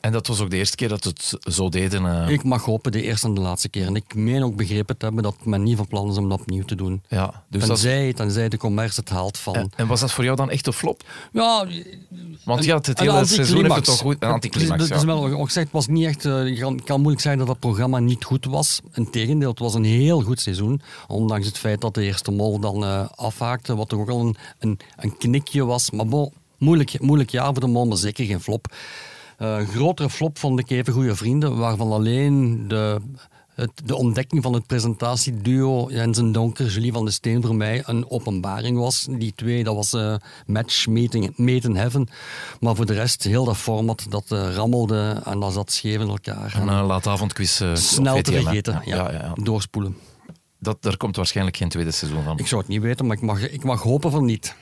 En 0.00 0.12
dat 0.12 0.26
was 0.26 0.40
ook 0.40 0.50
de 0.50 0.56
eerste 0.56 0.76
keer 0.76 0.88
dat 0.88 1.04
het 1.04 1.36
zo 1.40 1.68
deden? 1.68 2.04
Uh... 2.04 2.28
Ik 2.28 2.44
mag 2.44 2.64
hopen 2.64 2.92
de 2.92 3.02
eerste 3.02 3.26
en 3.26 3.34
de 3.34 3.40
laatste 3.40 3.68
keer. 3.68 3.86
En 3.86 3.94
ik 3.94 4.14
meen 4.14 4.42
ook 4.42 4.56
begrepen 4.56 4.96
te 4.96 5.04
hebben 5.04 5.22
dat 5.22 5.44
men 5.44 5.62
niet 5.62 5.76
van 5.76 5.86
plan 5.86 6.10
is 6.10 6.16
om 6.16 6.28
dat 6.28 6.40
opnieuw 6.40 6.64
te 6.64 6.74
doen. 6.74 7.02
Ja, 7.08 7.44
dus 7.50 7.66
tenzij, 7.66 8.06
dat... 8.06 8.16
tenzij 8.16 8.48
de 8.48 8.56
commerce 8.56 9.00
het 9.00 9.08
haalt 9.08 9.38
van... 9.38 9.54
En, 9.54 9.70
en, 9.76 9.86
was 9.86 10.00
dat 10.00 10.12
voor 10.12 10.24
jou 10.24 10.36
dan 10.36 10.50
echt 10.50 10.66
een 10.66 10.72
flop? 10.72 11.02
Ja... 11.32 11.66
Want 12.44 12.64
ja, 12.64 12.76
het 12.76 12.98
hele 12.98 13.26
seizoen 13.26 13.62
heeft 13.62 13.74
het 13.74 13.84
toch 13.84 13.98
goed... 13.98 14.16
Een 14.20 14.30
anticlimax, 14.30 14.90
is 14.90 15.04
wel 15.04 15.20
gezegd, 15.20 15.66
het 15.66 15.72
was 15.72 15.86
niet 15.86 16.06
echt... 16.06 16.24
Uh, 16.24 16.60
kan, 16.60 16.82
kan 16.84 17.00
moeilijk 17.00 17.22
zeggen 17.22 17.46
dat 17.46 17.48
dat 17.48 17.58
programma 17.58 17.98
niet 17.98 18.24
goed 18.24 18.44
was. 18.44 18.80
Integendeel, 18.92 19.50
het 19.50 19.58
was 19.58 19.74
een 19.74 19.84
heel 19.84 20.20
goed 20.20 20.40
seizoen. 20.40 20.80
Ondanks 21.06 21.46
het 21.46 21.58
feit 21.58 21.80
dat 21.80 21.94
de 21.94 22.02
eerste 22.02 22.30
mol 22.30 22.58
dan 22.58 22.82
uh, 22.82 23.06
afhaakte, 23.14 23.76
wat 23.76 23.88
toch 23.88 24.00
ook 24.00 24.10
al 24.10 24.20
een, 24.20 24.36
een, 24.58 24.78
een 24.96 25.16
knikje 25.16 25.64
was. 25.64 25.90
Maar 25.90 26.06
bon, 26.06 26.32
moeilijk, 26.58 27.00
moeilijk 27.00 27.30
jaar 27.30 27.44
voor 27.52 27.60
de 27.60 27.66
mol, 27.66 27.86
maar 27.86 27.96
zeker 27.96 28.26
geen 28.26 28.40
flop. 28.40 28.74
Een 29.38 29.60
uh, 29.60 29.68
grotere 29.68 30.10
flop 30.10 30.38
vond 30.38 30.58
ik 30.58 30.70
even 30.70 30.92
goede 30.92 31.16
vrienden, 31.16 31.56
waarvan 31.56 31.92
alleen 31.92 32.64
de, 32.68 33.00
het, 33.54 33.70
de 33.84 33.96
ontdekking 33.96 34.42
van 34.42 34.52
het 34.52 34.66
presentatieduo 34.66 35.90
Jens 35.90 36.18
en 36.18 36.32
Donker, 36.32 36.66
Julie 36.66 36.92
van 36.92 37.04
de 37.04 37.10
Steen, 37.10 37.42
voor 37.42 37.54
mij 37.54 37.82
een 37.86 38.10
openbaring 38.10 38.78
was. 38.78 39.06
Die 39.10 39.32
twee, 39.34 39.64
dat 39.64 39.74
was 39.74 39.92
uh, 39.92 40.14
match 40.46 40.86
meeting, 40.86 41.36
made 41.36 41.68
in 41.68 41.76
heaven. 41.76 42.08
Maar 42.60 42.76
voor 42.76 42.86
de 42.86 42.94
rest, 42.94 43.22
heel 43.22 43.44
dat 43.44 43.56
format, 43.56 44.06
dat 44.08 44.24
uh, 44.32 44.54
rammelde 44.54 45.20
en 45.24 45.40
dat 45.40 45.52
zat 45.52 45.72
scheef 45.72 46.00
in 46.00 46.08
elkaar. 46.08 46.54
En 46.60 46.68
een 46.68 46.84
laatavondquiz 46.84 47.60
uh, 47.60 47.74
Snel 47.74 48.22
te 48.22 48.32
vergeten, 48.32 48.82
ja, 48.84 48.96
ja, 48.96 49.12
ja, 49.12 49.18
ja, 49.18 49.32
doorspoelen. 49.34 49.96
Dat, 50.60 50.82
daar 50.82 50.96
komt 50.96 51.16
waarschijnlijk 51.16 51.56
geen 51.56 51.68
tweede 51.68 51.90
seizoen 51.90 52.22
van. 52.22 52.38
Ik 52.38 52.46
zou 52.46 52.60
het 52.60 52.70
niet 52.70 52.80
weten, 52.80 53.06
maar 53.06 53.16
ik 53.16 53.22
mag, 53.22 53.50
ik 53.50 53.64
mag 53.64 53.82
hopen 53.82 54.10
van 54.10 54.24
niet. 54.24 54.54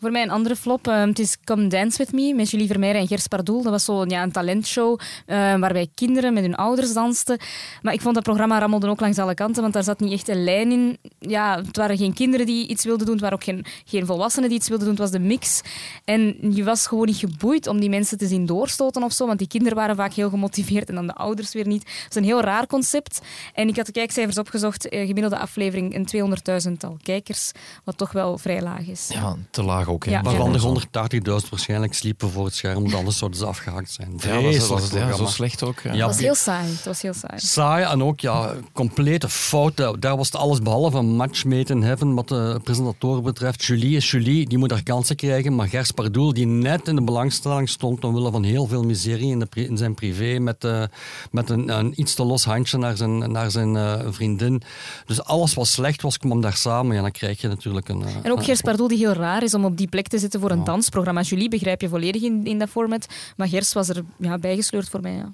Voor 0.00 0.10
mij 0.10 0.22
een 0.22 0.30
andere 0.30 0.56
flop. 0.56 0.88
Uh, 0.88 1.04
het 1.04 1.18
is 1.18 1.36
Come 1.44 1.66
Dance 1.66 1.98
With 1.98 2.12
Me 2.12 2.34
met 2.34 2.50
Julie 2.50 2.66
Vermeijren 2.66 3.00
en 3.00 3.06
Gers 3.06 3.26
Pardoel. 3.26 3.62
Dat 3.62 3.72
was 3.72 3.84
zo 3.84 4.04
ja, 4.04 4.22
een 4.22 4.32
talentshow 4.32 5.00
uh, 5.00 5.36
waarbij 5.36 5.88
kinderen 5.94 6.34
met 6.34 6.42
hun 6.42 6.54
ouders 6.54 6.92
dansten. 6.92 7.38
Maar 7.82 7.92
ik 7.92 8.00
vond 8.00 8.14
dat 8.14 8.24
programma 8.24 8.58
rammelde 8.58 8.88
ook 8.88 9.00
langs 9.00 9.18
alle 9.18 9.34
kanten, 9.34 9.62
want 9.62 9.74
daar 9.74 9.82
zat 9.82 10.00
niet 10.00 10.12
echt 10.12 10.28
een 10.28 10.44
lijn 10.44 10.72
in. 10.72 10.98
Ja, 11.18 11.56
het 11.56 11.76
waren 11.76 11.96
geen 11.96 12.12
kinderen 12.14 12.46
die 12.46 12.68
iets 12.68 12.84
wilden 12.84 13.06
doen, 13.06 13.14
het 13.14 13.22
waren 13.22 13.38
ook 13.38 13.44
geen, 13.44 13.64
geen 13.84 14.06
volwassenen 14.06 14.48
die 14.48 14.58
iets 14.58 14.68
wilden 14.68 14.86
doen. 14.86 14.94
Het 14.94 15.04
was 15.04 15.20
de 15.20 15.26
mix. 15.26 15.60
En 16.04 16.36
je 16.54 16.64
was 16.64 16.86
gewoon 16.86 17.06
niet 17.06 17.16
geboeid 17.16 17.66
om 17.66 17.80
die 17.80 17.90
mensen 17.90 18.18
te 18.18 18.26
zien 18.26 18.46
doorstoten 18.46 19.02
of 19.02 19.12
zo, 19.12 19.26
want 19.26 19.38
die 19.38 19.48
kinderen 19.48 19.76
waren 19.76 19.96
vaak 19.96 20.12
heel 20.12 20.30
gemotiveerd 20.30 20.88
en 20.88 20.94
dan 20.94 21.06
de 21.06 21.14
ouders 21.14 21.52
weer 21.52 21.66
niet. 21.66 21.82
Het 21.82 22.10
is 22.10 22.16
een 22.16 22.24
heel 22.24 22.40
raar 22.40 22.66
concept. 22.66 23.20
En 23.54 23.68
ik 23.68 23.76
had 23.76 23.86
de 23.86 23.92
kijkcijfers 23.92 24.38
opgezocht. 24.38 24.92
Uh, 24.92 25.06
gemiddelde 25.06 25.38
aflevering 25.38 25.94
een 25.94 26.36
200.000-tal 26.68 26.96
kijkers, 27.02 27.52
wat 27.84 27.96
toch 27.96 28.12
wel 28.12 28.38
vrij 28.38 28.62
laag 28.62 28.86
is. 28.86 29.08
Ja, 29.12 29.36
te 29.50 29.62
laag 29.62 29.85
ook. 29.88 30.04
Ja, 30.04 30.22
Waarvan 30.22 30.52
de 30.52 30.82
180.000 31.42 31.48
waarschijnlijk 31.50 31.94
sliepen 31.94 32.30
voor 32.30 32.44
het 32.44 32.54
scherm, 32.54 32.76
omdat 32.76 32.98
anders 32.98 33.18
zouden 33.18 33.38
ze 33.38 33.46
afgehaakt 33.46 33.90
zijn. 33.90 34.12
Ja, 34.18 34.40
was, 34.40 34.68
was, 34.68 34.90
ja, 34.90 35.12
zo 35.12 35.26
slecht 35.26 35.62
ook. 35.62 35.80
Ja. 35.80 35.90
Het 35.90 36.00
was 36.00 36.18
heel 36.18 36.34
saai. 36.34 36.68
Het 36.68 36.84
was 36.84 37.02
heel 37.02 37.14
saai. 37.14 37.38
Saai 37.38 37.84
en 37.84 38.02
ook 38.02 38.20
ja, 38.20 38.54
complete 38.72 39.28
fouten. 39.28 40.00
Daar 40.00 40.16
was 40.16 40.26
het 40.26 40.36
alles 40.36 40.60
behalve 40.60 40.98
een 40.98 41.16
match 41.16 41.44
made 41.44 41.72
in 41.72 41.82
heaven 41.82 42.14
wat 42.14 42.28
de 42.28 42.60
presentatoren 42.64 43.22
betreft. 43.22 43.64
Julie 43.64 43.96
is 43.96 44.10
Julie, 44.10 44.48
die 44.48 44.58
moet 44.58 44.70
haar 44.70 44.82
kansen 44.82 45.16
krijgen. 45.16 45.54
Maar 45.54 45.68
Gers 45.68 45.90
Pardoel, 45.90 46.32
die 46.32 46.46
net 46.46 46.88
in 46.88 46.94
de 46.94 47.02
belangstelling 47.02 47.68
stond 47.68 48.04
omwille 48.04 48.30
van 48.30 48.42
heel 48.42 48.66
veel 48.66 48.82
miserie 48.82 49.30
in, 49.30 49.38
de, 49.38 49.46
in 49.50 49.76
zijn 49.76 49.94
privé, 49.94 50.38
met, 50.38 50.64
uh, 50.64 50.82
met 51.30 51.50
een, 51.50 51.78
een, 51.78 52.00
iets 52.00 52.14
te 52.14 52.24
los 52.24 52.44
handje 52.44 52.78
naar 52.78 52.96
zijn, 52.96 53.32
naar 53.32 53.50
zijn 53.50 53.74
uh, 53.74 53.94
vriendin. 54.08 54.62
Dus 55.06 55.24
alles 55.24 55.54
wat 55.54 55.66
slecht 55.66 56.02
was, 56.02 56.18
kwam 56.18 56.40
daar 56.40 56.56
samen. 56.56 56.96
Ja, 56.96 57.02
dan 57.02 57.10
krijg 57.10 57.40
je 57.40 57.48
natuurlijk 57.48 57.88
een... 57.88 58.00
Uh, 58.00 58.06
en 58.22 58.32
ook 58.32 58.44
Gers 58.44 58.60
Pardoel, 58.60 58.88
die 58.88 58.98
heel 58.98 59.12
raar 59.12 59.42
is 59.42 59.54
om 59.54 59.64
op 59.64 59.75
die 59.76 59.88
plek 59.88 60.08
te 60.08 60.18
zitten 60.18 60.40
voor 60.40 60.50
een 60.50 60.64
dansprogramma. 60.64 61.20
Julie 61.20 61.48
begrijp 61.48 61.80
je 61.80 61.88
volledig 61.88 62.22
in, 62.22 62.46
in 62.46 62.58
dat 62.58 62.68
format, 62.68 63.06
maar 63.36 63.48
Gers 63.48 63.72
was 63.72 63.88
er 63.88 64.04
ja, 64.18 64.38
bijgesleurd 64.38 64.88
voor 64.88 65.00
mij. 65.00 65.14
Ja. 65.14 65.30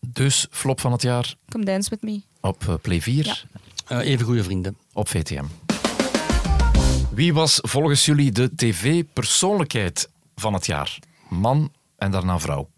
Dus 0.00 0.46
flop 0.50 0.80
van 0.80 0.92
het 0.92 1.02
jaar. 1.02 1.34
Come 1.48 1.64
Dance 1.64 1.90
With 1.90 2.02
Me. 2.02 2.20
Op 2.40 2.64
uh, 2.68 2.74
Play 2.82 3.00
4. 3.00 3.24
Ja. 3.24 3.36
Uh, 3.96 4.08
even 4.08 4.26
goede 4.26 4.44
vrienden. 4.44 4.76
Op 4.92 5.08
VTM. 5.08 5.44
Wie 7.14 7.34
was 7.34 7.58
volgens 7.62 8.04
jullie 8.04 8.32
de 8.32 8.54
tv-persoonlijkheid 8.56 10.10
van 10.34 10.52
het 10.52 10.66
jaar? 10.66 10.98
Man 11.28 11.72
en 11.96 12.10
daarna 12.10 12.38
vrouw. 12.38 12.68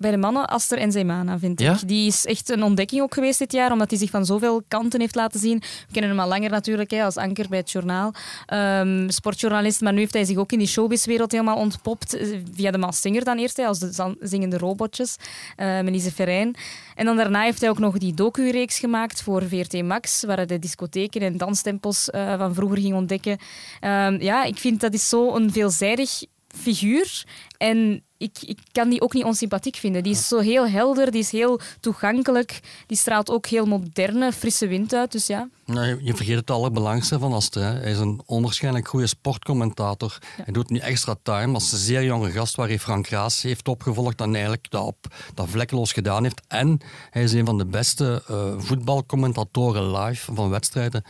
Bij 0.00 0.10
de 0.10 0.16
mannen 0.16 0.46
Aster 0.46 0.78
en 0.78 0.92
Zeymana, 0.92 1.38
vind 1.38 1.60
Ja? 1.60 1.72
ik. 1.72 1.88
Die 1.88 2.06
is 2.06 2.26
echt 2.26 2.48
een 2.50 2.62
ontdekking 2.62 3.02
ook 3.02 3.14
geweest 3.14 3.38
dit 3.38 3.52
jaar, 3.52 3.72
omdat 3.72 3.90
hij 3.90 3.98
zich 3.98 4.10
van 4.10 4.26
zoveel 4.26 4.62
kanten 4.68 5.00
heeft 5.00 5.14
laten 5.14 5.40
zien. 5.40 5.58
We 5.58 5.92
kennen 5.92 6.10
hem 6.10 6.20
al 6.20 6.28
langer 6.28 6.50
natuurlijk, 6.50 6.90
hè, 6.90 7.04
als 7.04 7.16
anker 7.16 7.46
bij 7.48 7.58
het 7.58 7.70
journaal. 7.70 8.12
Ehm, 8.46 9.08
sportjournalist, 9.08 9.80
maar 9.80 9.92
nu 9.92 9.98
heeft 9.98 10.12
hij 10.12 10.24
zich 10.24 10.36
ook 10.36 10.52
in 10.52 10.58
die 10.58 10.66
showbizwereld 10.68 11.32
helemaal 11.32 11.56
ontpopt. 11.56 12.16
eh, 12.16 12.38
Via 12.54 12.70
de 12.70 12.78
Maas 12.78 13.00
Singer 13.00 13.24
dan 13.24 13.38
eerst, 13.38 13.56
hè, 13.56 13.64
als 13.66 13.78
de 13.78 14.16
zingende 14.20 14.58
robotjes, 14.58 15.16
eh 15.56 15.66
met 15.80 15.88
Lise 15.90 16.12
Verijn. 16.12 16.54
En 16.94 17.04
dan 17.04 17.16
daarna 17.16 17.42
heeft 17.42 17.60
hij 17.60 17.70
ook 17.70 17.78
nog 17.78 17.98
die 17.98 18.14
docu-reeks 18.14 18.78
gemaakt 18.78 19.22
voor 19.22 19.42
VRT 19.48 19.82
Max, 19.82 20.24
waar 20.24 20.36
hij 20.36 20.46
de 20.46 20.58
discotheken 20.58 21.20
en 21.20 21.36
danstempels 21.36 22.10
eh, 22.10 22.38
van 22.38 22.54
vroeger 22.54 22.78
ging 22.78 22.94
ontdekken. 22.94 23.38
Ehm, 23.80 24.20
ja, 24.20 24.44
ik 24.44 24.56
vind 24.58 24.80
dat 24.80 24.94
is 24.94 25.08
zo 25.08 25.34
een 25.34 25.52
veelzijdig 25.52 26.22
figuur. 26.56 27.24
En 27.58 28.02
ik, 28.16 28.36
ik 28.40 28.58
kan 28.72 28.88
die 28.88 29.00
ook 29.00 29.12
niet 29.14 29.24
onsympathiek 29.24 29.76
vinden. 29.76 30.02
Die 30.02 30.12
is 30.12 30.28
zo 30.28 30.38
heel 30.38 30.68
helder, 30.68 31.10
die 31.10 31.20
is 31.20 31.30
heel 31.30 31.60
toegankelijk. 31.80 32.60
Die 32.86 32.96
straalt 32.96 33.30
ook 33.30 33.46
heel 33.46 33.66
moderne, 33.66 34.32
frisse 34.32 34.66
wind 34.66 34.94
uit. 34.94 35.12
Dus 35.12 35.26
ja, 35.26 35.48
Nou, 35.64 36.04
je- 36.04 36.14
vergeet 36.14 36.36
het 36.36 36.50
allerbelangrijkste 36.50 37.18
van 37.18 37.32
Aster. 37.32 37.62
hè. 37.62 37.72
Hij 37.72 37.90
is 37.90 37.98
een 37.98 38.20
onwaarschijnlijk 38.26 38.88
goede 38.88 39.06
sportcommentator. 39.06 40.18
Hij 40.42 40.52
doet 40.52 40.70
nu 40.70 40.78
extra 40.78 41.16
time 41.22 41.54
als 41.54 41.72
een 41.72 41.78
zeer 41.78 42.04
jonge 42.04 42.30
gast 42.30 42.56
waar 42.56 42.68
hij 42.68 42.78
Frank 42.78 43.06
Raas 43.08 43.42
heeft 43.42 43.68
opgevolgd 43.68 44.20
en 44.20 44.32
eigenlijk 44.34 44.70
dat, 44.70 44.84
op, 44.84 45.06
dat 45.34 45.46
vlekkeloos 45.48 45.92
gedaan 45.92 46.22
heeft. 46.22 46.40
En 46.48 46.80
hij 47.10 47.22
is 47.22 47.32
een 47.32 47.46
van 47.46 47.58
de 47.58 47.66
beste 47.66 48.22
eh, 48.28 48.52
voetbalcommentatoren 48.58 49.90
live 49.98 50.34
van 50.34 50.48
wedstrijden. 50.50 51.02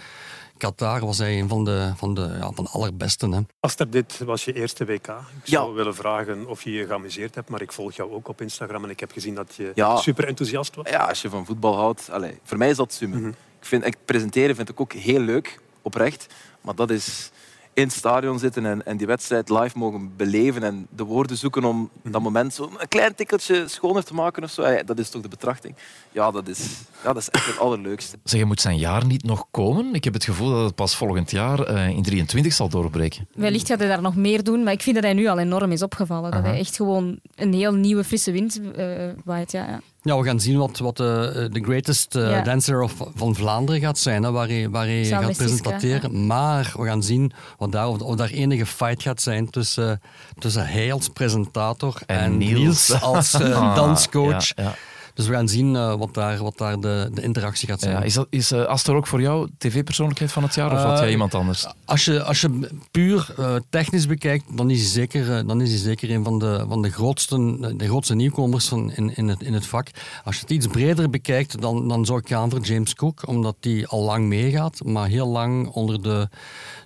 Qatar 0.58 1.00
was 1.00 1.18
hij 1.18 1.38
een 1.40 1.48
van 1.48 1.64
de, 1.64 1.92
van 1.96 2.14
de, 2.14 2.20
ja, 2.40 2.50
van 2.52 2.64
de 2.64 2.70
allerbesten. 2.70 3.32
Hè. 3.32 3.40
Aster, 3.60 3.90
dit 3.90 4.18
was 4.18 4.44
je 4.44 4.52
eerste 4.52 4.84
WK. 4.84 4.92
Ik 4.94 5.06
Ja. 5.08 5.22
zou 5.44 5.74
willen 5.74 5.94
vragen 5.94 6.46
of 6.46 6.62
je 6.62 6.70
je 6.72 6.86
geamuseerd 6.86 7.34
hebt, 7.34 7.48
maar 7.48 7.62
ik 7.62 7.72
volg 7.72 7.92
jou 7.92 8.12
ook 8.12 8.28
op 8.28 8.40
Instagram 8.40 8.84
en 8.84 8.90
ik 8.90 9.00
heb 9.00 9.12
gezien 9.12 9.34
dat 9.34 9.54
je 9.54 9.72
Ja. 9.74 9.96
super 9.96 10.26
enthousiast 10.26 10.74
was. 10.74 10.90
Ja, 10.90 11.04
als 11.04 11.22
je 11.22 11.28
van 11.30 11.46
voetbal 11.46 11.76
houdt, 11.76 12.10
allez, 12.10 12.32
voor 12.42 12.58
mij 12.58 12.68
is 12.70 12.76
dat 12.76 12.92
summe. 12.92 13.16
Mhm. 13.16 13.28
ik 13.28 13.34
vind, 13.60 13.86
ik 13.86 13.96
presenteren 14.04 14.56
vind 14.56 14.68
ik 14.68 14.80
ook 14.80 14.92
heel 14.92 15.20
leuk, 15.20 15.60
oprecht. 15.82 16.26
Maar 16.60 16.74
dat 16.74 16.90
is 16.90 17.30
in 17.78 17.84
het 17.84 17.92
stadion 17.92 18.38
zitten 18.38 18.66
en, 18.66 18.86
en 18.86 18.96
die 18.96 19.06
wedstrijd 19.06 19.48
live 19.50 19.78
mogen 19.78 20.10
beleven 20.16 20.62
en 20.62 20.86
de 20.96 21.04
woorden 21.04 21.36
zoeken 21.36 21.64
om 21.64 21.90
Mhm. 22.02 22.12
dat 22.12 22.22
moment 22.22 22.54
zo 22.54 22.70
een 22.78 22.88
klein 22.88 23.14
tikkeltje 23.14 23.68
schoner 23.68 24.04
te 24.04 24.14
maken 24.14 24.42
of 24.42 24.50
zo. 24.50 24.68
Ja, 24.68 24.82
dat 24.82 24.98
is 24.98 25.10
toch 25.10 25.22
de 25.22 25.28
betrachting. 25.28 25.74
Ja, 26.12 26.30
dat 26.30 26.48
is, 26.48 26.58
ja, 27.04 27.12
dat 27.12 27.22
is 27.22 27.28
echt 27.30 27.46
het 27.46 27.58
allerleukste. 27.58 28.18
Zeg, 28.24 28.44
moet 28.44 28.60
zijn 28.60 28.78
jaar 28.78 29.06
niet 29.06 29.22
nog 29.24 29.44
komen? 29.50 29.94
Ik 29.94 30.04
heb 30.04 30.12
het 30.14 30.24
gevoel 30.24 30.50
dat 30.50 30.64
het 30.64 30.74
pas 30.74 30.96
volgend 30.96 31.30
jaar 31.30 31.60
eh, 31.62 31.88
in 31.88 32.02
23 32.02 32.52
zal 32.52 32.68
doorbreken. 32.68 33.28
wellicht 33.34 33.66
gaat 33.66 33.78
hij 33.78 33.88
daar 33.88 34.02
nog 34.02 34.16
meer 34.16 34.42
doen. 34.44 34.62
Maar 34.62 34.72
ik 34.72 34.82
vind 34.82 34.94
dat 34.94 35.04
hij 35.04 35.14
nu 35.14 35.26
al 35.26 35.38
enorm 35.38 35.72
is 35.72 35.82
opgevallen. 35.82 36.30
Dat 36.30 36.42
hij 36.42 36.58
echt 36.58 36.76
gewoon 36.76 37.18
een 37.34 37.52
heel 37.52 37.72
nieuwe, 37.74 38.04
frisse 38.04 38.32
wind 38.32 38.60
eh 38.76 38.86
waait. 39.24 39.52
Ja, 39.52 39.66
ja. 39.68 39.80
Ja, 40.02 40.18
we 40.18 40.24
gaan 40.24 40.40
zien 40.40 40.58
wat, 40.58 40.78
wat 40.78 40.96
de, 40.96 41.48
de 41.52 41.60
greatest 41.60 42.14
eh, 42.14 42.30
Ja. 42.30 42.40
dancer 42.42 42.82
of, 42.82 42.92
van 43.14 43.34
Vlaanderen 43.34 43.80
gaat 43.80 43.98
zijn, 43.98 44.22
hè, 44.22 44.30
waar 44.30 44.48
hij, 44.48 44.70
waar 44.70 44.84
hij 44.86 45.04
Samen 45.04 45.26
gaat 45.26 45.36
presenteren. 45.36 46.26
Maar 46.26 46.72
we 46.76 46.86
gaan 46.86 47.02
zien 47.02 47.32
wat 47.58 47.72
daar, 47.72 47.88
of, 47.88 47.98
of 48.00 48.16
daar 48.16 48.30
enige 48.30 48.66
fight 48.66 49.02
gaat 49.02 49.22
zijn 49.22 49.50
tussen, 49.50 50.00
tussen 50.38 50.66
hij 50.66 50.92
als 50.92 51.08
presentator 51.08 52.00
En 52.06 52.18
en, 52.18 52.36
Niels. 52.36 52.52
Niels. 52.88 53.00
als 53.02 53.32
eh, 53.34 53.56
Ah, 53.62 53.74
danscoach. 53.74 54.52
ja, 54.56 54.62
ja. 54.64 54.74
Dus 55.18 55.26
we 55.26 55.32
gaan 55.32 55.48
zien 55.48 55.76
eh, 55.76 55.94
wat 55.94 56.14
daar, 56.14 56.38
wat 56.42 56.58
daar 56.58 56.80
de, 56.80 57.10
de 57.14 57.22
interactie 57.22 57.68
gaat 57.68 57.80
zijn. 57.80 57.94
Ja, 57.94 58.02
is 58.02 58.14
dat, 58.14 58.26
is 58.30 58.50
eh, 58.50 58.64
Astor 58.64 58.96
ook 58.96 59.06
voor 59.06 59.20
jou 59.20 59.48
tv-persoonlijkheid 59.58 60.32
van 60.32 60.42
het 60.42 60.54
jaar 60.54 60.72
of 60.72 60.78
had 60.78 60.92
Eh, 60.92 60.98
jij 60.98 61.10
iemand 61.10 61.34
anders? 61.34 61.66
Als 61.84 62.04
je, 62.04 62.22
als 62.22 62.40
je 62.40 62.68
puur 62.90 63.34
eh, 63.36 63.54
technisch 63.70 64.06
bekijkt, 64.06 64.56
dan 64.56 64.70
is 64.70 64.80
hij 64.80 64.88
zeker, 64.90 65.36
eh, 65.36 65.46
dan 65.46 65.60
is 65.60 65.70
hij 65.70 65.78
zeker 65.78 66.10
een 66.10 66.24
van 66.24 66.38
de, 66.38 66.64
van 66.68 66.82
de, 66.82 66.90
grootste, 66.90 67.36
de 67.76 67.86
grootste 67.86 68.14
nieuwkomers 68.14 68.68
van 68.68 68.92
in, 68.92 69.16
in, 69.16 69.28
het, 69.28 69.42
in 69.42 69.54
het 69.54 69.66
vak. 69.66 69.88
Als 70.24 70.34
je 70.34 70.40
het 70.40 70.50
iets 70.50 70.66
breder 70.66 71.10
bekijkt, 71.10 71.60
dan, 71.60 71.88
dan 71.88 72.04
zou 72.04 72.18
ik 72.18 72.28
gaan 72.28 72.50
voor 72.50 72.60
James 72.60 72.94
Cook, 72.94 73.26
omdat 73.26 73.56
die 73.60 73.86
al 73.86 74.02
lang 74.02 74.26
meegaat, 74.26 74.84
maar 74.84 75.08
heel 75.08 75.28
lang 75.28 75.68
onder 75.68 76.02
de, 76.02 76.28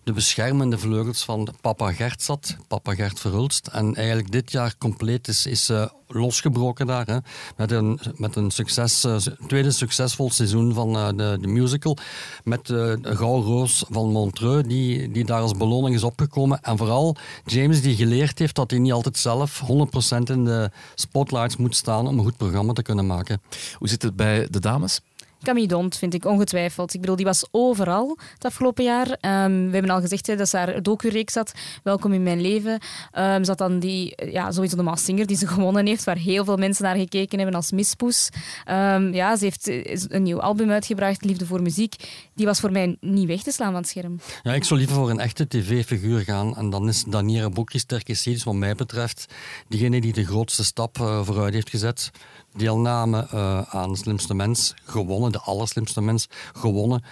de 0.04 0.12
beschermende 0.12 0.78
vleugels 0.78 1.24
van 1.24 1.48
papa 1.60 1.92
Gert 1.92 2.22
zat, 2.22 2.56
papa 2.68 2.94
Gert 2.94 3.20
Verhulst. 3.20 3.66
En 3.66 3.94
eigenlijk 3.94 4.32
dit 4.32 4.52
jaar 4.52 4.74
compleet 4.78 5.28
is, 5.28 5.46
is 5.46 5.68
eh, 5.68 5.86
losgebroken 6.06 6.86
daar. 6.86 7.06
Hè, 7.06 7.18
met 7.56 7.70
een, 7.70 8.00
met 8.16 8.36
een 8.36 8.50
succes, 8.50 9.04
eh, 9.04 9.16
tweede 9.46 9.70
succesvol 9.70 10.30
seizoen 10.30 10.74
van 10.74 10.96
eh, 10.96 11.08
de, 11.08 11.38
de 11.40 11.46
musical. 11.46 11.96
Met 12.44 12.66
de 12.66 12.98
Gouden 13.02 13.50
Roos 13.50 13.84
van 13.90 14.10
Montreux, 14.10 14.68
die, 14.68 15.10
die 15.10 15.24
daar 15.24 15.40
als 15.40 15.56
beloning 15.56 15.94
is 15.94 16.02
opgekomen. 16.02 16.60
En 16.60 16.76
vooral 16.76 17.16
James, 17.44 17.82
die 17.82 17.96
geleerd 17.96 18.38
heeft 18.38 18.54
dat 18.54 18.70
hij 18.70 18.80
niet 18.80 18.92
altijd 18.92 19.18
zelf 19.18 19.62
100% 19.62 19.64
in 20.22 20.44
de 20.44 20.70
spotlights 20.94 21.56
moet 21.56 21.76
staan 21.76 22.06
om 22.06 22.18
een 22.18 22.24
goed 22.24 22.36
programma 22.36 22.72
te 22.72 22.82
kunnen 22.82 23.06
maken. 23.06 23.42
Hoe 23.78 23.88
zit 23.88 24.02
het 24.02 24.16
bij 24.16 24.48
de 24.50 24.60
dames? 24.60 25.00
Camille 25.42 25.88
vind 25.88 26.14
ik 26.14 26.24
ongetwijfeld. 26.24 26.94
Ik 26.94 27.00
bedoel, 27.00 27.16
die 27.16 27.24
was 27.24 27.46
overal 27.50 28.18
het 28.34 28.44
afgelopen 28.44 28.84
jaar. 28.84 29.06
Ehm, 29.20 29.66
we 29.66 29.72
hebben 29.72 29.90
al 29.90 30.00
gezegd 30.00 30.26
hè, 30.26 30.36
dat 30.36 30.48
ze 30.48 30.56
haar 30.56 30.82
docu-reeks 30.82 31.34
had, 31.34 31.52
Welkom 31.82 32.12
in 32.12 32.22
mijn 32.22 32.40
leven. 32.40 32.78
Ehm, 33.10 33.42
ze 33.42 33.48
had 33.48 33.58
dan 33.58 33.78
die, 33.78 34.16
eh, 34.16 34.32
ja, 34.32 34.50
sowieso 34.50 34.76
de 34.76 34.82
Maas 34.82 35.04
Singer 35.04 35.26
die 35.26 35.36
ze 35.36 35.46
gewonnen 35.54 35.86
heeft, 35.86 36.04
waar 36.04 36.16
heel 36.16 36.44
veel 36.44 36.56
mensen 36.56 36.84
naar 36.84 36.96
gekeken 36.96 37.38
hebben 37.38 37.56
als 37.56 37.72
mispoes. 37.72 38.28
Ehm, 38.64 39.12
ja, 39.12 39.36
ze 39.36 39.44
heeft 39.44 39.68
eh, 39.68 40.00
een 40.08 40.22
nieuw 40.22 40.40
album 40.40 40.70
uitgebracht, 40.70 41.24
Liefde 41.24 41.46
voor 41.46 41.62
muziek. 41.62 41.94
Die 42.34 42.46
was 42.46 42.60
voor 42.60 42.72
mij 42.72 42.96
niet 43.00 43.26
weg 43.26 43.42
te 43.42 43.50
slaan 43.50 43.72
van 43.72 43.80
het 43.80 43.88
scherm. 43.88 44.20
Ja, 44.42 44.54
ik 44.54 44.64
zou 44.64 44.80
liever 44.80 44.96
voor 44.96 45.10
een 45.10 45.20
echte 45.20 45.48
tv-figuur 45.48 46.20
gaan. 46.20 46.56
En 46.56 46.70
dan 46.70 46.88
is 46.88 47.04
Daniela 47.04 47.48
Boekjes 47.48 47.84
Terkesides, 47.84 48.44
wat 48.44 48.54
mij 48.54 48.74
betreft, 48.74 49.26
diegene 49.68 50.00
die 50.00 50.12
de 50.12 50.24
grootste 50.24 50.64
stap 50.64 51.00
eh, 51.00 51.24
vooruit 51.24 51.54
heeft 51.54 51.70
gezet. 51.70 52.10
Deelname 52.54 53.26
eh, 53.30 53.60
aan 53.62 53.96
Slimste 53.96 54.34
Mens, 54.34 54.74
gewonnen, 54.84 55.32
de 55.32 55.40
allerslimste 55.40 56.00
mens, 56.00 56.28
gewonnen. 56.56 57.02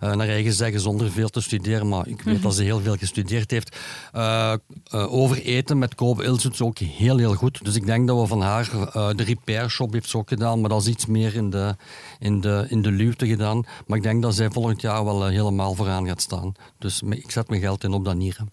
Eh, 0.00 0.14
naar 0.14 0.28
eigen 0.28 0.52
zeggen, 0.52 0.80
zonder 0.80 1.10
veel 1.10 1.28
te 1.28 1.40
studeren, 1.40 1.88
maar 1.88 2.06
ik 2.06 2.22
weet 2.22 2.42
dat 2.42 2.54
ze 2.54 2.62
heel 2.62 2.80
veel 2.80 2.96
gestudeerd 2.96 3.50
heeft. 3.50 3.76
Eh, 4.12 4.54
over 4.90 5.42
eten 5.42 5.78
met 5.78 5.94
Kobe 5.94 6.24
Ils 6.24 6.42
doet 6.42 6.56
ze 6.56 6.64
ook 6.64 6.78
heel, 6.78 7.16
heel 7.16 7.34
goed. 7.34 7.64
Dus 7.64 7.74
ik 7.74 7.86
denk 7.86 8.06
dat 8.06 8.20
we 8.20 8.26
van 8.26 8.40
haar, 8.40 8.70
de 8.92 9.22
repair 9.22 9.70
shop 9.70 9.92
heeft 9.92 10.08
ze 10.08 10.16
ook 10.16 10.28
gedaan, 10.28 10.60
maar 10.60 10.70
dat 10.70 10.80
is 10.80 10.88
iets 10.88 11.06
meer 11.06 11.34
in 11.34 11.50
de, 11.50 11.76
in 12.18 12.40
de, 12.40 12.66
in 12.68 12.82
de 12.82 12.90
luwte 12.90 13.26
gedaan. 13.26 13.64
Maar 13.86 13.96
ik 13.96 14.02
denk 14.04 14.22
dat 14.22 14.34
zij 14.34 14.50
volgend 14.50 14.80
jaar 14.80 15.04
wel 15.04 15.26
helemaal 15.26 15.74
vooraan 15.74 16.06
gaat 16.06 16.22
staan. 16.22 16.52
Dus 16.78 17.02
ik 17.02 17.30
zet 17.30 17.48
mijn 17.48 17.60
geld 17.60 17.84
in 17.84 17.92
op 17.92 18.04
Danieren. 18.04 18.48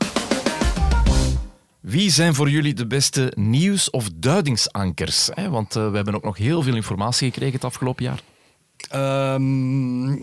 Wie 1.83 2.11
zijn 2.11 2.33
voor 2.35 2.49
jullie 2.49 2.73
de 2.73 2.87
beste 2.87 3.31
nieuws- 3.35 3.89
of 3.89 4.09
duidingsankers? 4.15 5.29
Want 5.49 5.75
eh, 5.75 5.89
we 5.89 5.95
hebben 5.95 6.15
ook 6.15 6.23
nog 6.23 6.37
heel 6.37 6.61
veel 6.61 6.75
informatie 6.75 7.31
gekregen 7.31 7.53
het 7.53 7.63
afgelopen 7.63 8.03
jaar. 8.03 8.21
Ehm, 8.89 10.15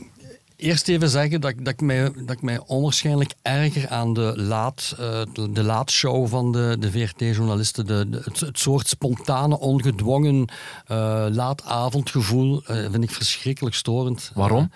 eerst 0.57 0.89
even 0.89 1.09
zeggen 1.09 1.41
dat, 1.41 1.51
ik- 1.51 1.65
dat, 1.65 1.73
ik 1.73 1.81
mij, 1.81 2.03
dat 2.13 2.31
ik 2.31 2.43
mij 2.43 2.61
onwaarschijnlijk 2.67 3.33
erger 3.43 3.89
aan 3.89 4.15
de, 4.15 4.33
laat, 4.37 4.95
eh, 4.99 5.23
de, 5.51 5.63
laatshow 5.63 6.29
van 6.29 6.53
de, 6.53 6.77
de 6.79 6.91
VRT-journalisten. 6.91 7.87
Het, 7.87 8.41
het 8.41 8.59
soort 8.59 8.89
spontane, 8.89 9.59
ongedwongen 9.59 10.45
eh, 10.87 11.27
laatavondgevoel 11.31 12.61
vind 12.65 13.03
ik 13.03 13.11
verschrikkelijk 13.11 13.75
storend. 13.75 14.31
Waarom? 14.35 14.71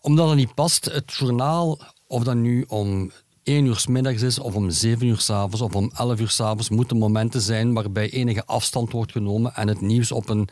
Omdat 0.00 0.28
het 0.28 0.36
niet 0.38 0.54
past. 0.54 0.84
Het 0.84 1.14
journaal, 1.18 1.78
of 2.06 2.24
dat 2.24 2.34
nu 2.36 2.64
om 2.68 3.10
1 3.46 3.64
uur 3.64 3.76
's 3.76 3.86
middags 3.86 4.22
is, 4.22 4.38
of 4.38 4.54
om 4.54 4.70
7 4.70 5.06
uur 5.06 5.20
's 5.20 5.30
avonds, 5.30 5.60
of 5.60 5.74
om 5.74 5.90
11 5.96 6.20
uur 6.20 6.28
's 6.28 6.40
avonds, 6.40 6.68
moeten 6.68 6.96
momenten 6.96 7.40
zijn 7.40 7.74
waarbij 7.74 8.10
enige 8.10 8.44
afstand 8.44 8.92
wordt 8.92 9.12
genomen 9.12 9.54
en 9.54 9.68
het 9.68 9.80
nieuws 9.80 10.12
op 10.12 10.28
een 10.28 10.48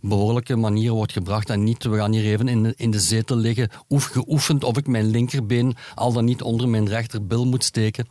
behoorlijke 0.00 0.56
manier 0.56 0.92
wordt 0.92 1.12
gebracht. 1.12 1.50
En 1.50 1.64
niet, 1.64 1.84
we 1.84 1.96
gaan 1.96 2.12
hier 2.12 2.24
even 2.24 2.48
in 2.48 2.62
de, 2.62 2.74
in 2.76 2.90
de 2.90 3.00
zetel 3.00 3.36
liggen, 3.36 3.70
oef, 3.88 4.04
geoefend 4.04 4.64
of 4.64 4.76
ik 4.76 4.86
mijn 4.86 5.06
linkerbeen 5.10 5.76
al 5.94 6.12
dan 6.12 6.24
niet 6.24 6.42
onder 6.42 6.68
mijn 6.68 6.88
rechterbil 6.88 7.46
moet 7.46 7.64
steken. 7.64 8.06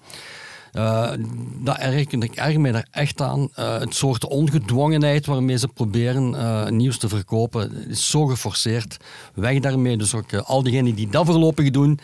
Eh, 0.72 1.12
dat 1.60 1.78
erg, 1.78 1.96
ik 1.96 2.36
erg 2.36 2.58
mij 2.58 2.72
daar 2.72 2.88
echt 2.92 3.22
aan. 3.22 3.50
Eh, 3.54 3.80
het 3.80 3.96
soort 3.96 4.28
ongedwongenheid 4.28 5.26
waarmee 5.26 5.58
ze 5.58 5.68
proberen 5.68 6.36
eh, 6.36 6.70
nieuws 6.70 6.98
te 6.98 7.10
verkopen 7.10 7.88
is 7.90 8.10
zo 8.10 8.26
geforceerd. 8.26 8.98
Weg 9.34 9.60
daarmee. 9.60 9.98
Dus 9.98 10.16
ook 10.16 10.34
al 10.34 10.64
diegenen 10.64 10.96
die 10.96 11.10
dat 11.10 11.26
voorlopig 11.26 11.70
doen, 11.70 12.00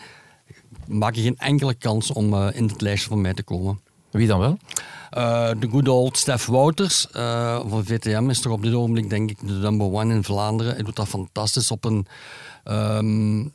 maken 0.87 1.21
geen 1.21 1.37
enkele 1.37 1.73
kans 1.73 2.11
om 2.11 2.33
eh, 2.33 2.47
in 2.53 2.67
het 2.67 2.81
lijstje 2.81 3.09
van 3.09 3.21
mij 3.21 3.33
te 3.33 3.43
komen. 3.43 3.79
Wie 4.11 4.27
dan 4.27 4.39
wel? 4.39 4.57
Eh, 5.09 5.49
de 5.59 5.69
good 5.69 5.87
old 5.87 6.17
Stef 6.17 6.45
Wouters 6.45 7.09
eh, 7.11 7.59
van 7.67 7.85
VTM 7.85 8.29
is 8.29 8.39
toch 8.39 8.53
op 8.53 8.63
dit 8.63 8.73
ogenblik 8.73 9.09
denk 9.09 9.29
ik 9.29 9.37
de 9.39 9.53
number 9.53 9.91
one 9.91 10.13
in 10.13 10.23
Vlaanderen. 10.23 10.73
Hij 10.73 10.83
doet 10.83 10.95
dat 10.95 11.07
fantastisch 11.07 11.71
op 11.71 11.85
een 11.85 12.07
ehm, 12.63 13.45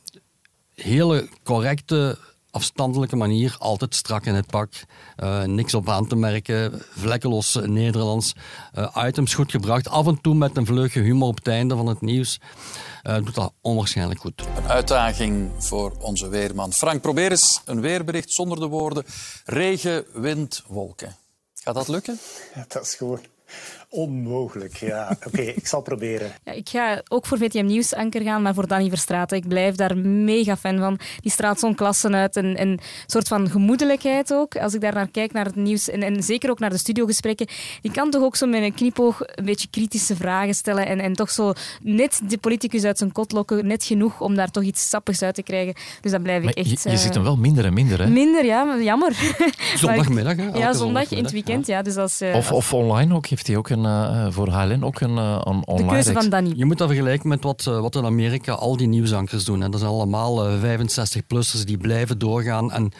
hele 0.75 1.29
correcte, 1.43 2.17
afstandelijke 2.51 3.15
manier. 3.15 3.55
Altijd 3.59 3.95
strak 3.95 4.25
in 4.25 4.33
het 4.33 4.47
pak. 4.47 4.69
Niks 5.45 5.73
op 5.73 5.89
aan 5.89 6.07
te 6.07 6.15
merken. 6.15 6.81
Vlekkeloos 6.91 7.59
Nederlands. 7.65 8.35
Items 8.95 9.33
goed 9.33 9.51
gebracht. 9.51 9.89
Af 9.89 10.07
en 10.07 10.21
toe 10.21 10.35
met 10.35 10.57
een 10.57 10.65
vleugje 10.65 11.01
humor 11.01 11.27
op 11.27 11.35
het 11.35 11.47
einde 11.47 11.75
van 11.75 11.87
het 11.87 12.01
nieuws. 12.01 12.39
Eh, 13.09 13.15
doet 13.15 13.35
dat 13.35 13.53
onwaarschijnlijk 13.61 14.19
goed. 14.19 14.43
uitdaging 14.67 15.51
voor 15.57 15.93
onze 15.99 16.27
weerman. 16.27 16.73
Frank, 16.73 17.01
probeer 17.01 17.31
eens 17.31 17.61
een 17.65 17.81
weerbericht 17.81 18.31
zonder 18.31 18.59
de 18.59 18.67
woorden 18.67 19.05
regen, 19.45 20.05
wind, 20.13 20.63
wolken. 20.67 21.15
Gaat 21.53 21.75
dat 21.75 21.87
lukken? 21.87 22.19
Ja, 22.55 22.65
dat 22.67 22.83
is 22.83 22.93
gewoon 22.93 23.19
onmogelijk. 23.89 24.75
Ja, 24.75 25.17
oké, 25.27 25.41
ik 25.61 25.67
zal 25.67 25.81
proberen. 25.81 26.31
Ja, 26.43 26.51
ik 26.51 26.69
ga 26.69 27.01
ook 27.07 27.25
voor 27.25 27.37
VTM 27.37 27.65
Nieuws 27.65 27.93
anker 27.93 28.21
gaan, 28.21 28.41
maar 28.41 28.53
voor 28.53 28.67
Danny 28.67 28.89
Verstraeten. 28.89 29.37
Ik 29.37 29.47
blijf 29.47 29.75
daar 29.75 29.97
mega 29.97 30.57
fan 30.57 30.77
van. 30.77 30.99
Die 31.21 31.31
straalt 31.31 31.59
zo'n 31.59 31.75
klassen 31.75 32.15
uit 32.15 32.35
en 32.35 32.61
een 32.61 32.79
soort 33.05 33.27
van 33.27 33.49
gemoedelijkheid 33.49 34.33
ook. 34.33 34.55
Als 34.55 34.73
ik 34.73 34.81
daar 34.81 34.93
naar 34.93 35.07
kijk, 35.07 35.31
naar 35.31 35.45
het 35.45 35.55
nieuws 35.55 35.89
en, 35.89 36.03
en 36.03 36.23
zeker 36.23 36.49
ook 36.49 36.59
naar 36.59 36.69
de 36.69 36.77
studiogesprekken, 36.77 37.47
die 37.81 37.91
kan 37.91 38.09
toch 38.09 38.23
ook 38.23 38.35
zo 38.35 38.47
met 38.47 38.61
een 38.61 38.73
knipoog 38.73 39.21
een 39.25 39.45
beetje 39.45 39.67
kritische 39.71 40.15
vragen 40.15 40.53
stellen 40.53 40.87
en, 40.87 40.99
en 40.99 41.13
toch 41.13 41.29
zo 41.29 41.53
net 41.81 42.21
de 42.27 42.37
politicus 42.37 42.83
uit 42.83 42.97
zijn 42.97 43.11
kot 43.11 43.31
lokken, 43.31 43.67
net 43.67 43.83
genoeg 43.83 44.21
om 44.21 44.35
daar 44.35 44.51
toch 44.51 44.63
iets 44.63 44.89
sappigs 44.89 45.21
uit 45.21 45.35
te 45.35 45.43
krijgen. 45.43 45.73
Dus 46.01 46.11
dan 46.11 46.21
blijf 46.21 46.43
ik 46.43 46.49
echt... 46.49 46.83
Je, 46.83 46.89
je 46.89 46.97
ziet 46.97 47.13
hem 47.13 47.23
wel 47.23 47.37
minder 47.37 47.65
en 47.65 47.73
minder, 47.73 47.99
hè? 47.99 48.07
Minder, 48.07 48.45
ja, 48.45 48.77
jammer. 48.81 49.35
Zondagmiddag, 49.75 50.35
hè? 50.35 50.47
Ja, 50.47 50.73
zondag 50.73 51.11
in 51.11 51.23
het 51.23 51.31
weekend, 51.31 51.67
ja. 51.67 51.81
Dus 51.81 51.95
als, 51.95 52.21
uh, 52.21 52.35
of, 52.35 52.51
of 52.51 52.73
online 52.73 53.15
ook, 53.15 53.27
heeft 53.27 53.47
hij 53.47 53.57
ook 53.57 53.69
een 53.69 53.78
uh, 53.85 54.27
voor 54.29 54.49
HLN 54.49 54.83
ook 54.83 54.99
een, 54.99 55.15
uh, 55.15 55.41
een 55.43 55.67
online... 55.67 55.87
De 55.87 55.93
keuze 55.93 56.13
van 56.13 56.29
Danny. 56.29 56.53
Je 56.55 56.65
moet 56.65 56.77
dat 56.77 56.87
vergelijken 56.87 57.29
met 57.29 57.43
wat, 57.43 57.65
uh, 57.69 57.79
wat 57.79 57.95
in 57.95 58.05
Amerika 58.05 58.53
al 58.53 58.77
die 58.77 58.87
nieuwsankers 58.87 59.45
doen. 59.45 59.61
Hè. 59.61 59.69
Dat 59.69 59.79
zijn 59.79 59.91
allemaal 59.91 60.57
65-plussers 60.57 61.63
die 61.65 61.77
blijven 61.77 62.19
doorgaan. 62.19 62.71
En 62.71 62.91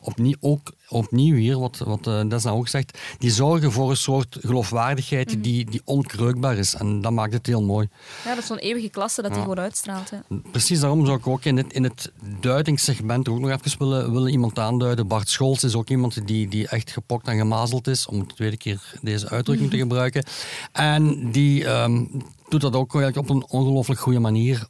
opnieuw, 0.00 0.34
ook 0.40 0.72
opnieuw 0.88 1.36
hier, 1.36 1.58
wat, 1.58 1.78
wat 1.78 2.06
uh, 2.06 2.20
Desna 2.28 2.50
ook 2.50 2.68
zegt, 2.68 2.98
die 3.18 3.30
zorgen 3.30 3.72
voor 3.72 3.90
een 3.90 3.96
soort 3.96 4.36
geloofwaardigheid 4.40 5.26
mm 5.26 5.32
-hmm. 5.32 5.42
die, 5.42 5.70
die 5.70 5.80
onkreukbaar 5.84 6.56
is. 6.56 6.74
En 6.74 7.00
dat 7.00 7.12
maakt 7.12 7.32
het 7.32 7.46
heel 7.46 7.62
mooi. 7.62 7.88
Ja, 8.24 8.30
dat 8.30 8.38
is 8.38 8.46
zo'n 8.46 8.58
eeuwige 8.58 8.88
klasse 8.88 9.22
dat 9.22 9.30
ja. 9.30 9.36
die 9.36 9.46
gewoon 9.46 9.64
uitstraalt. 9.64 10.10
Hè. 10.10 10.18
Precies 10.50 10.80
daarom 10.80 11.06
zou 11.06 11.18
ik 11.18 11.26
ook 11.26 11.44
in 11.44 11.56
het, 11.56 11.72
in 11.72 11.82
het 11.82 12.12
duidingssegment 12.40 13.28
ook 13.28 13.38
nog 13.38 13.50
even 13.50 13.78
willen, 13.78 14.12
willen 14.12 14.30
iemand 14.30 14.58
aanduiden. 14.58 15.06
Bart 15.06 15.28
Scholz 15.28 15.62
is 15.62 15.74
ook 15.74 15.88
iemand 15.88 16.26
die, 16.26 16.48
die 16.48 16.68
echt 16.68 16.90
gepokt 16.90 17.28
en 17.28 17.36
gemazeld 17.36 17.86
is, 17.86 18.06
om 18.06 18.18
de 18.18 18.34
tweede 18.34 18.56
keer 18.56 18.94
deze 19.02 19.28
uitdrukking 19.28 19.70
te 19.70 19.76
gebruiken. 19.76 20.24
En 20.72 21.30
die 21.32 21.68
um, 21.68 22.22
doet 22.48 22.60
dat 22.60 22.74
ook 22.74 22.94
op 22.94 23.30
een 23.30 23.46
ongelooflijk 23.48 24.00
goede 24.00 24.18
manier 24.18 24.66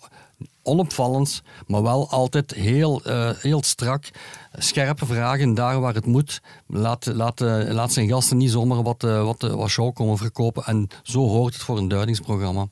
onopvallend, 0.67 1.43
maar 1.67 1.83
wel 1.83 2.11
altijd 2.11 2.55
heel, 2.55 3.03
uh, 3.07 3.31
heel 3.37 3.63
strak. 3.63 4.11
Scherpe 4.53 5.07
vragen 5.07 5.55
daar 5.55 5.81
waar 5.81 5.95
het 5.95 6.07
moet. 6.07 6.41
Laat, 6.67 7.07
laat, 7.07 7.41
uh, 7.41 7.71
laat 7.71 7.93
zijn 7.93 8.09
gasten 8.09 8.37
niet 8.37 8.51
zomaar 8.51 8.83
wat, 8.83 9.05
uh, 9.05 9.25
wat, 9.25 9.41
wat 9.43 9.69
show 9.69 9.95
komen 9.95 10.17
verkopen. 10.17 10.65
En 10.65 10.89
zo 11.03 11.19
hoort 11.19 11.55
het 11.55 11.63
voor 11.63 11.79
een 11.79 11.89
duidingsprogramma. 11.89 12.67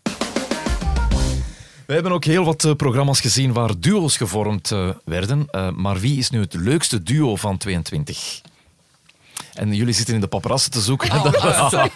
We 1.86 1.92
hebben 1.92 2.12
ook 2.12 2.24
heel 2.24 2.44
wat 2.44 2.76
programma's 2.76 3.20
gezien 3.20 3.52
waar 3.52 3.78
duo's 3.78 4.16
gevormd 4.16 4.72
werden. 5.04 5.48
maar 5.76 5.98
wie 5.98 6.18
is 6.18 6.30
nu 6.30 6.40
het 6.40 6.54
leukste 6.54 7.02
duo 7.02 7.36
van 7.36 7.56
22? 7.56 8.42
En 9.54 9.74
jullie 9.74 9.94
zitten 9.94 10.14
in 10.14 10.20
de 10.20 10.26
paparazzen 10.26 10.70
te 10.70 10.80
zoeken. 10.80 11.10
Oh, 11.10 11.22
dat, 11.70 11.90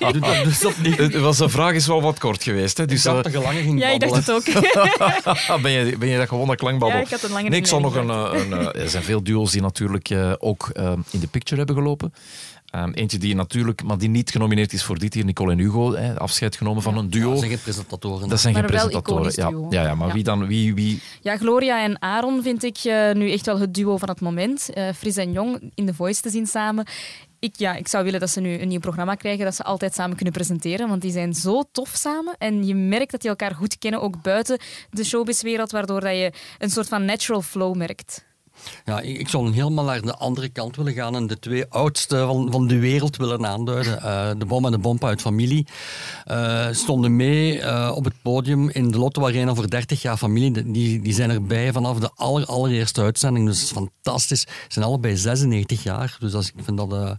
dus 0.44 0.60
dat 0.60 0.78
niet. 0.78 0.96
De 0.96 1.48
vraag 1.48 1.74
is 1.74 1.86
wel 1.86 2.02
wat 2.02 2.18
kort 2.18 2.42
geweest. 2.42 2.76
Hè? 2.76 2.86
Dus, 2.86 3.04
ik 3.04 3.12
dacht 3.12 3.24
dat 3.24 3.32
je 3.32 3.40
langer 3.40 3.62
ging 3.62 3.80
Ja, 3.80 3.88
ik 3.88 4.00
dacht 4.00 4.26
het 4.26 4.30
ook. 4.30 4.44
ben, 5.62 5.70
je, 5.70 5.98
ben 5.98 6.08
je 6.08 6.16
dat 6.16 6.28
gewoon 6.28 6.50
een 6.50 6.56
klankbabbel? 6.56 6.98
Ja, 6.98 7.04
ik 7.04 7.10
had 7.10 7.22
een 7.22 7.30
lange 7.30 7.48
nee, 7.48 7.58
ik 7.58 7.66
zal 7.66 7.80
nog 7.80 7.94
een, 7.94 8.08
een, 8.08 8.52
een, 8.52 8.72
Er 8.72 8.88
zijn 8.88 9.02
veel 9.02 9.22
duo's 9.22 9.52
die 9.52 9.60
natuurlijk 9.60 10.10
ook 10.38 10.70
in 11.10 11.20
de 11.20 11.26
picture 11.26 11.56
hebben 11.56 11.76
gelopen. 11.76 12.12
Um, 12.74 12.92
eentje 12.92 13.18
die 13.18 13.34
natuurlijk, 13.34 13.82
maar 13.82 13.98
die 13.98 14.08
niet 14.08 14.30
genomineerd 14.30 14.72
is 14.72 14.82
voor 14.82 14.98
dit 14.98 15.14
hier, 15.14 15.24
Nicole 15.24 15.52
en 15.52 15.58
Hugo, 15.58 15.94
hè, 15.94 16.18
afscheid 16.18 16.56
genomen 16.56 16.82
van 16.82 16.96
een 16.96 17.10
duo. 17.10 17.30
Dat 17.30 17.38
zijn 17.38 17.50
geen 17.50 17.60
presentatoren. 17.60 18.28
Dat 18.28 18.40
zijn 18.40 18.52
maar 18.52 18.62
geen 18.62 18.70
presentatoren. 18.70 19.32
Ja. 19.34 19.52
ja, 19.70 19.88
ja, 19.88 19.94
maar 19.94 20.08
ja. 20.08 20.14
wie 20.14 20.22
dan? 20.22 20.46
Wie, 20.46 20.74
wie? 20.74 21.00
Ja, 21.20 21.36
Gloria 21.36 21.82
en 21.82 22.02
Aaron 22.02 22.42
vind 22.42 22.64
ik 22.64 22.84
uh, 22.84 23.12
nu 23.12 23.32
echt 23.32 23.46
wel 23.46 23.58
het 23.58 23.74
duo 23.74 23.96
van 23.96 24.08
het 24.08 24.20
moment. 24.20 24.70
Uh, 24.74 24.88
Fris 24.96 25.16
en 25.16 25.32
Jong 25.32 25.70
in 25.74 25.86
The 25.86 25.94
Voice 25.94 26.20
te 26.20 26.30
zien 26.30 26.46
samen. 26.46 26.86
Ik, 27.40 27.56
ja, 27.56 27.74
ik 27.74 27.88
zou 27.88 28.04
willen 28.04 28.20
dat 28.20 28.30
ze 28.30 28.40
nu 28.40 28.60
een 28.60 28.68
nieuw 28.68 28.80
programma 28.80 29.14
krijgen, 29.14 29.44
dat 29.44 29.54
ze 29.54 29.62
altijd 29.62 29.94
samen 29.94 30.16
kunnen 30.16 30.34
presenteren, 30.34 30.88
want 30.88 31.02
die 31.02 31.12
zijn 31.12 31.34
zo 31.34 31.62
tof 31.72 31.88
samen. 31.88 32.34
En 32.38 32.66
je 32.66 32.74
merkt 32.74 33.10
dat 33.10 33.20
die 33.20 33.30
elkaar 33.30 33.54
goed 33.54 33.78
kennen, 33.78 34.00
ook 34.00 34.22
buiten 34.22 34.58
de 34.90 35.04
showbizwereld, 35.04 35.70
waardoor 35.70 36.00
dat 36.00 36.12
je 36.12 36.32
een 36.58 36.70
soort 36.70 36.88
van 36.88 37.04
natural 37.04 37.42
flow 37.42 37.76
merkt. 37.76 38.26
Ja, 38.84 39.00
ik 39.00 39.28
zou 39.28 39.52
helemaal 39.52 39.84
naar 39.84 40.00
de 40.00 40.16
andere 40.16 40.48
kant 40.48 40.76
willen 40.76 40.92
gaan 40.92 41.14
en 41.14 41.26
de 41.26 41.38
twee 41.38 41.66
oudste 41.68 42.16
van, 42.16 42.48
van 42.50 42.66
de 42.66 42.78
wereld 42.78 43.16
willen 43.16 43.46
aanduiden. 43.46 43.98
Uh, 44.04 44.30
de 44.38 44.44
Bom 44.44 44.64
en 44.64 44.70
de 44.70 44.78
Bompa 44.78 45.06
uit 45.06 45.20
familie 45.20 45.66
uh, 46.26 46.66
stonden 46.70 47.16
mee 47.16 47.58
uh, 47.58 47.92
op 47.94 48.04
het 48.04 48.14
podium 48.22 48.68
in 48.68 48.90
de 48.90 48.98
Lotto 48.98 49.26
Arena 49.26 49.54
voor 49.54 49.70
30 49.70 50.02
jaar 50.02 50.16
familie. 50.16 50.70
Die, 50.70 51.00
die 51.00 51.12
zijn 51.12 51.30
erbij 51.30 51.72
vanaf 51.72 51.98
de 51.98 52.10
aller, 52.14 52.46
allereerste 52.46 53.02
uitzending. 53.02 53.46
Dus 53.46 53.58
dat 53.58 53.66
is 53.66 53.72
fantastisch. 53.72 54.40
Ze 54.40 54.48
zijn 54.68 54.84
allebei 54.84 55.16
96 55.16 55.82
jaar. 55.82 56.16
Dus 56.20 56.34
als, 56.34 56.52
ik 56.56 56.64
vind 56.64 56.76
dat, 56.76 57.16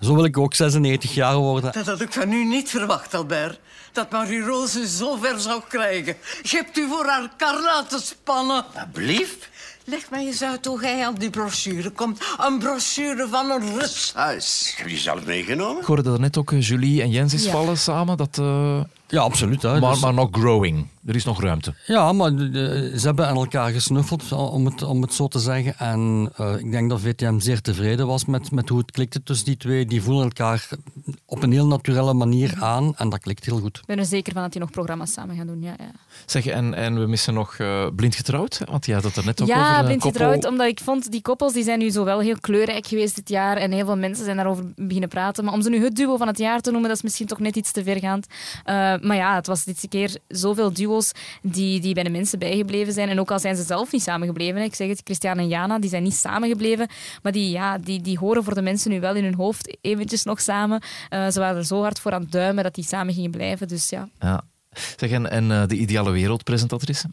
zo 0.00 0.14
wil 0.14 0.24
ik 0.24 0.38
ook 0.38 0.54
96 0.54 1.14
jaar 1.14 1.36
worden. 1.36 1.72
Dat 1.72 1.86
had 1.86 2.00
ik 2.00 2.12
van 2.12 2.32
u 2.32 2.44
niet 2.44 2.70
verwacht, 2.70 3.14
Albert. 3.14 3.60
Dat 3.92 4.10
Marie-Rose 4.10 4.88
zo 4.88 5.16
ver 5.16 5.40
zou 5.40 5.62
krijgen. 5.68 6.16
Je 6.42 6.56
hebt 6.56 6.78
u 6.78 6.88
voor 6.88 7.06
haar 7.06 7.30
kar 7.36 7.62
laten 7.62 8.00
spannen. 8.00 8.64
Alsjeblieft. 8.74 9.48
Leg 9.88 10.10
mij 10.10 10.26
eens 10.26 10.42
uit 10.42 10.64
hoe 10.64 10.80
hij 10.80 11.06
aan 11.06 11.14
die 11.14 11.30
brochure 11.30 11.90
komt. 11.90 12.20
Een 12.38 12.58
brochure 12.58 13.28
van 13.30 13.50
een 13.50 13.78
rusthuis. 13.78 14.68
Ik 14.72 14.78
heb 14.78 14.86
die 14.86 14.98
zelf 14.98 15.24
meegenomen. 15.24 15.80
Ik 15.80 15.86
hoorde 15.86 16.02
dat 16.02 16.18
net 16.18 16.38
ook 16.38 16.50
Julie 16.58 17.02
en 17.02 17.10
Jens 17.10 17.34
is 17.34 17.44
ja. 17.44 17.50
vallen 17.50 17.78
samen. 17.78 18.16
Dat, 18.16 18.38
uh... 18.40 18.80
Ja, 19.06 19.20
absoluut. 19.20 19.62
Hè. 19.62 19.80
Maar, 19.80 19.92
dus... 19.92 20.00
maar 20.00 20.14
nog 20.14 20.28
growing. 20.32 20.86
Er 21.06 21.14
is 21.14 21.24
nog 21.24 21.42
ruimte. 21.42 21.74
Ja, 21.86 22.12
maar 22.12 22.30
ze 22.30 23.00
hebben 23.02 23.28
aan 23.28 23.36
elkaar 23.36 23.70
gesnuffeld, 23.70 24.32
om 24.32 24.64
het, 24.64 24.82
om 24.82 25.02
het 25.02 25.14
zo 25.14 25.28
te 25.28 25.38
zeggen. 25.38 25.78
En 25.78 26.32
uh, 26.40 26.58
ik 26.58 26.70
denk 26.70 26.90
dat 26.90 27.00
VTM 27.00 27.38
zeer 27.38 27.60
tevreden 27.60 28.06
was 28.06 28.24
met, 28.24 28.50
met 28.50 28.68
hoe 28.68 28.78
het 28.78 28.90
klikte 28.90 29.22
tussen 29.22 29.46
die 29.46 29.56
twee. 29.56 29.86
Die 29.86 30.02
voelen 30.02 30.24
elkaar 30.24 30.68
op 31.24 31.42
een 31.42 31.52
heel 31.52 31.66
naturele 31.66 32.14
manier 32.14 32.54
aan 32.60 32.96
en 32.96 33.08
dat 33.08 33.20
klikt 33.20 33.44
heel 33.44 33.58
goed. 33.58 33.78
Ik 33.78 33.86
ben 33.86 33.98
er 33.98 34.04
zeker 34.04 34.32
van 34.32 34.42
dat 34.42 34.52
die 34.52 34.60
nog 34.60 34.70
programma's 34.70 35.12
samen 35.12 35.36
gaan 35.36 35.46
doen. 35.46 35.62
Ja, 35.62 35.74
ja. 35.78 35.90
Zeg, 36.26 36.46
en, 36.46 36.74
en 36.74 37.00
we 37.00 37.06
missen 37.06 37.34
nog 37.34 37.58
uh, 37.58 37.86
Blind 37.96 38.14
Getrouwd, 38.14 38.60
want 38.70 38.86
je 38.86 38.94
had 38.94 39.02
het 39.02 39.16
er 39.16 39.24
net 39.24 39.42
ook 39.42 39.48
ja, 39.48 39.54
over. 39.54 39.72
Ja, 39.72 39.82
Blind 39.82 40.00
koppel... 40.00 40.20
Getrouwd, 40.20 40.52
omdat 40.52 40.66
ik 40.66 40.80
vond 40.80 41.10
die 41.10 41.22
koppels 41.22 41.52
die 41.52 41.64
zijn 41.64 41.78
nu 41.78 41.90
zo 41.90 42.04
wel 42.04 42.20
heel 42.20 42.40
kleurrijk 42.40 42.86
geweest 42.86 43.16
dit 43.16 43.28
jaar 43.28 43.56
en 43.56 43.72
heel 43.72 43.84
veel 43.84 43.96
mensen 43.96 44.24
zijn 44.24 44.36
daarover 44.36 44.64
beginnen 44.74 45.08
praten. 45.08 45.44
Maar 45.44 45.52
om 45.52 45.62
ze 45.62 45.70
nu 45.70 45.84
het 45.84 45.96
duo 45.96 46.16
van 46.16 46.26
het 46.26 46.38
jaar 46.38 46.60
te 46.60 46.70
noemen, 46.70 46.88
dat 46.88 46.96
is 46.96 47.04
misschien 47.04 47.26
toch 47.26 47.38
net 47.38 47.56
iets 47.56 47.72
te 47.72 47.82
vergaand. 47.82 48.26
Uh, 48.26 48.64
maar 49.00 49.16
ja, 49.16 49.34
het 49.34 49.46
was 49.46 49.64
dit 49.64 49.86
keer 49.88 50.18
zoveel 50.28 50.72
die, 51.42 51.80
die 51.80 51.94
bij 51.94 52.02
de 52.02 52.10
mensen 52.10 52.38
bijgebleven 52.38 52.92
zijn. 52.92 53.08
En 53.08 53.20
ook 53.20 53.30
al 53.30 53.38
zijn 53.38 53.56
ze 53.56 53.62
zelf 53.62 53.92
niet 53.92 54.02
samengebleven. 54.02 54.62
Ik 54.62 54.74
zeg 54.74 54.88
het, 54.88 55.00
Christian 55.04 55.38
en 55.38 55.48
Jana, 55.48 55.78
die 55.78 55.90
zijn 55.90 56.02
niet 56.02 56.14
samengebleven. 56.14 56.88
Maar 57.22 57.32
die, 57.32 57.50
ja, 57.50 57.78
die, 57.78 58.00
die 58.00 58.18
horen 58.18 58.44
voor 58.44 58.54
de 58.54 58.62
mensen 58.62 58.90
nu 58.90 59.00
wel 59.00 59.14
in 59.14 59.24
hun 59.24 59.34
hoofd 59.34 59.76
eventjes 59.80 60.22
nog 60.22 60.40
samen. 60.40 60.82
Uh, 61.10 61.28
ze 61.28 61.40
waren 61.40 61.56
er 61.56 61.64
zo 61.64 61.82
hard 61.82 62.00
voor 62.00 62.12
aan 62.12 62.22
het 62.22 62.32
duimen 62.32 62.64
dat 62.64 62.74
die 62.74 62.84
samen 62.84 63.14
gingen 63.14 63.30
blijven. 63.30 63.68
Dus 63.68 63.88
ja. 63.88 64.08
ja. 64.20 64.42
Zeg, 64.96 65.10
en, 65.10 65.30
en 65.30 65.50
uh, 65.50 65.66
de 65.66 65.76
ideale 65.76 66.10
wereldpresentatrice? 66.10 67.08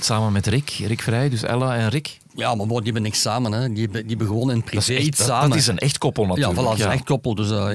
Samen 0.00 0.32
met 0.32 0.46
Rick, 0.46 0.70
Rick 0.70 1.02
Vrij, 1.02 1.28
dus 1.28 1.42
Ella 1.42 1.76
en 1.76 1.88
Rick. 1.88 2.19
Ja, 2.34 2.54
maar 2.54 2.66
die 2.66 2.82
hebben 2.82 3.02
niks 3.02 3.20
samen. 3.20 3.52
Hè. 3.52 3.72
Die, 3.72 3.88
die 3.88 4.04
hebben 4.06 4.26
gewoon 4.26 4.50
in 4.50 4.62
privé 4.62 4.86
dat 4.86 4.96
echt, 4.96 5.06
iets 5.06 5.18
dat, 5.18 5.26
samen. 5.26 5.48
Dat 5.48 5.58
is 5.58 5.66
een 5.66 5.78
echt 5.78 5.98
koppel 5.98 6.26
natuurlijk. 6.26 6.56
Ja, 6.56 6.62
voilà, 6.62 6.66
dat 6.66 6.78
is 6.78 6.84
een 6.84 6.90
echt 6.90 7.04
koppel. 7.04 7.34
Dus, 7.34 7.50
uh, 7.50 7.68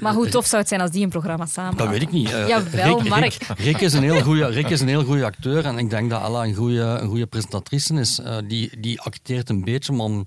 maar 0.00 0.14
hoe 0.14 0.28
tof 0.28 0.46
zou 0.46 0.60
het 0.60 0.68
zijn 0.68 0.80
als 0.80 0.90
die 0.90 1.02
een 1.02 1.10
programma 1.10 1.46
samen 1.46 1.76
Dat 1.76 1.88
weet 1.88 2.02
ik 2.02 2.10
niet. 2.10 2.30
Uh, 2.30 2.48
Jawel, 2.48 2.98
Rick, 2.98 3.08
Mark. 3.08 3.22
Rick, 3.22 3.58
Rick, 3.58 3.80
is 3.80 3.92
een 3.92 4.02
heel 4.02 4.20
goede, 4.20 4.46
Rick 4.46 4.68
is 4.68 4.80
een 4.80 4.88
heel 4.88 5.04
goede 5.04 5.24
acteur 5.24 5.64
en 5.64 5.78
ik 5.78 5.90
denk 5.90 6.10
dat 6.10 6.22
Ella 6.22 6.44
een 6.44 6.54
goede, 6.54 6.82
een 6.82 7.08
goede 7.08 7.26
presentatrice 7.26 7.94
is. 7.94 8.18
Uh, 8.18 8.36
die, 8.48 8.80
die 8.80 9.00
acteert 9.00 9.48
een 9.48 9.64
beetje. 9.64 9.92
Enfin, 9.92 10.26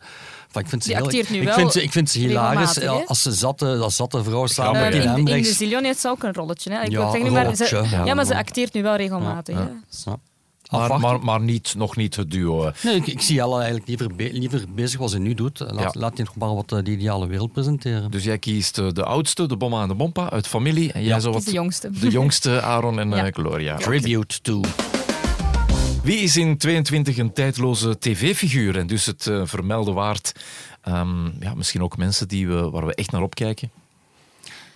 ik 0.64 0.70
vind 0.70 0.84
ze 0.84 0.90
die 0.90 0.98
heel, 0.98 1.26
nu 1.30 1.38
ik 1.38 1.44
wel 1.44 1.54
vind 1.54 1.72
ze, 1.72 1.84
ik 1.84 1.92
vind 1.92 2.10
ze 2.10 2.20
hilarisch 2.20 2.76
he? 2.76 2.90
als 2.90 3.22
ze 3.22 3.32
zatte, 3.32 3.78
als 3.78 3.96
zatte 3.96 4.24
vrouw 4.24 4.46
samen 4.46 4.92
in, 4.92 5.02
Hendricks. 5.02 5.32
in 5.32 5.44
de 5.44 5.58
Zillion 5.58 5.84
heeft 5.84 6.00
ze 6.00 6.10
ook 6.10 6.24
een 6.24 6.34
rolletje. 6.34 6.72
Hè? 6.72 6.82
Ik 6.82 6.92
ja, 6.92 7.12
maar 7.32 7.56
ze, 7.56 7.86
ja, 7.92 8.06
ja, 8.06 8.14
maar 8.14 8.26
ze 8.26 8.36
acteert 8.36 8.74
nu 8.74 8.84
wel 8.84 8.96
regelmatig. 8.96 9.56
Ja, 9.56 9.72
ja. 10.06 10.20
Maar, 10.72 11.00
maar, 11.00 11.20
maar 11.20 11.42
niet, 11.42 11.74
nog 11.78 11.96
niet 11.96 12.16
het 12.16 12.32
duo. 12.32 12.72
Nee, 12.84 12.96
ik, 12.96 13.08
ik 13.08 13.22
zie 13.22 13.40
Ella 13.40 13.56
eigenlijk 13.56 13.88
liever, 13.88 14.16
be 14.16 14.30
liever 14.34 14.66
bezig 14.76 15.00
wat 15.00 15.12
ze 15.12 15.20
nu 15.20 15.34
doet. 15.34 15.60
Laat, 15.60 15.94
ja. 15.94 16.00
laat 16.00 16.16
die 16.16 16.26
nog 16.26 16.36
maar 16.36 16.56
wat 16.56 16.70
de 16.86 16.92
ideale 16.92 17.28
wereld 17.28 17.52
presenteren. 17.52 18.12
Dus 18.12 18.24
jij 18.24 18.38
kiest 18.38 18.76
de 18.76 19.04
oudste, 19.04 19.48
de 19.48 19.58
Bomma 19.58 19.82
en 19.82 19.88
de 19.88 19.94
Bompa 19.94 20.30
uit 20.30 20.48
familie. 20.48 20.92
En 20.92 21.02
jij 21.02 21.10
ja, 21.10 21.20
zo 21.20 21.32
wat 21.32 21.44
de 21.44 21.52
jongste. 21.52 21.90
De 22.00 22.10
jongste, 22.10 22.62
Aaron 22.62 23.00
en 23.00 23.10
ja. 23.10 23.26
uh, 23.26 23.32
Gloria. 23.32 23.78
Tribute 23.78 24.42
to. 24.42 24.62
Wie 26.04 26.18
is 26.18 26.38
in 26.38 26.58
22 26.58 27.18
een 27.18 27.34
tijdloze 27.34 27.98
tv-figuur 28.00 28.78
en 28.78 28.88
dus 28.88 29.06
het 29.06 29.26
uh, 29.26 29.42
vermelden 29.46 29.94
waard? 29.94 30.32
Um, 30.88 31.34
ja, 31.40 31.54
misschien 31.54 31.84
ook 31.84 31.98
mensen 31.98 32.28
die 32.28 32.48
we, 32.48 32.70
waar 32.70 32.86
we 32.86 32.96
echt 32.96 33.12
naar 33.12 33.22
opkijken? 33.22 33.72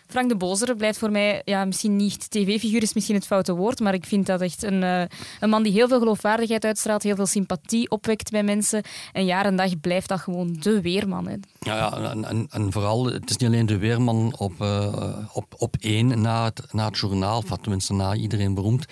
Frank 0.07 0.29
de 0.29 0.35
Bozere 0.35 0.75
blijft 0.75 0.99
voor 0.99 1.11
mij, 1.11 1.41
ja, 1.45 1.65
misschien 1.65 1.95
niet 1.95 2.31
tv-figuur 2.31 2.81
is 2.81 2.93
misschien 2.93 3.15
het 3.15 3.25
foute 3.25 3.55
woord, 3.55 3.79
maar 3.79 3.93
ik 3.93 4.05
vind 4.05 4.25
dat 4.25 4.41
echt 4.41 4.63
een, 4.63 4.81
uh, 4.81 5.01
een 5.39 5.49
man 5.49 5.63
die 5.63 5.71
heel 5.71 5.87
veel 5.87 5.99
geloofwaardigheid 5.99 6.65
uitstraalt, 6.65 7.03
heel 7.03 7.15
veel 7.15 7.25
sympathie 7.25 7.89
opwekt 7.89 8.31
bij 8.31 8.43
mensen. 8.43 8.83
En 9.13 9.25
jaar 9.25 9.45
en 9.45 9.55
dag 9.55 9.79
blijft 9.79 10.07
dat 10.07 10.19
gewoon 10.19 10.55
de 10.59 10.81
weerman. 10.81 11.27
Hè. 11.27 11.35
Ja, 11.59 11.75
ja 11.75 12.11
en, 12.11 12.47
en, 12.49 12.71
vooral, 12.71 13.05
het 13.05 13.29
is 13.29 13.37
niet 13.37 13.49
alleen 13.49 13.65
de 13.65 13.77
weerman 13.77 14.35
op, 14.37 14.53
uh, 14.61 15.17
op, 15.33 15.45
op 15.57 15.75
één 15.79 16.21
na 16.21 16.43
het, 16.43 16.73
na 16.73 16.85
het 16.85 16.97
journaal, 16.97 17.37
of 17.37 17.57
tenminste 17.61 17.93
na 17.93 18.15
iedereen 18.15 18.53
beroemd. 18.53 18.85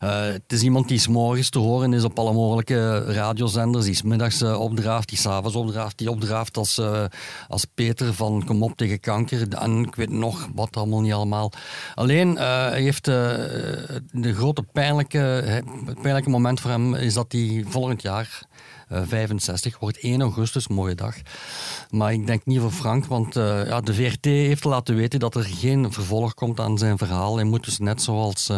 Uh, 0.00 0.20
het 0.20 0.52
is 0.52 0.62
iemand 0.62 0.88
die 0.88 0.98
s 0.98 1.08
morgens 1.08 1.50
te 1.50 1.58
horen 1.58 1.92
is 1.92 2.04
op 2.04 2.18
alle 2.18 2.32
mogelijke 2.32 3.04
radiozenders, 3.04 3.84
die 3.84 3.94
s 3.94 4.02
middags 4.02 4.42
opdraaft, 4.42 5.08
die 5.08 5.18
s'avonds 5.18 5.56
opdraaft, 5.56 5.98
die 5.98 6.10
opdraaft 6.10 6.56
als, 6.56 6.80
als 7.48 7.64
Peter 7.74 8.14
van 8.14 8.44
Kom 8.44 8.62
op 8.62 8.76
tegen 8.76 9.00
kanker. 9.00 9.48
En 9.48 9.82
ik 9.84 9.94
weet 9.94 10.10
nog 10.10 10.48
wat 10.58 10.76
allemaal 10.76 11.00
niet 11.00 11.12
allemaal. 11.12 11.52
Alleen 11.94 12.32
uh, 12.32 12.70
heeft 12.70 13.08
uh, 13.08 13.14
de 14.12 14.34
grote 14.34 14.62
pijnlijke, 14.62 15.18
het 15.18 16.00
pijnlijke 16.02 16.30
moment 16.30 16.60
voor 16.60 16.70
hem 16.70 16.94
is 16.94 17.14
dat 17.14 17.32
hij 17.32 17.64
volgend 17.68 18.02
jaar. 18.02 18.46
Uh, 18.92 19.00
65 19.06 19.78
wordt 19.78 20.00
1 20.00 20.20
augustus, 20.20 20.68
mooie 20.68 20.94
dag. 20.94 21.16
Maar 21.90 22.12
ik 22.12 22.26
denk 22.26 22.46
niet 22.46 22.60
voor 22.60 22.70
Frank, 22.70 23.06
want 23.06 23.34
ja, 23.34 23.80
de 23.80 23.94
VRT 23.94 24.24
heeft 24.24 24.64
laten 24.64 24.96
weten 24.96 25.20
dat 25.20 25.34
er 25.34 25.44
geen 25.44 25.92
vervolg 25.92 26.34
komt 26.34 26.60
aan 26.60 26.78
zijn 26.78 26.98
verhaal. 26.98 27.36
Hij 27.36 27.44
moet 27.44 27.64
dus 27.64 27.78
net 27.78 28.02
zoals 28.02 28.50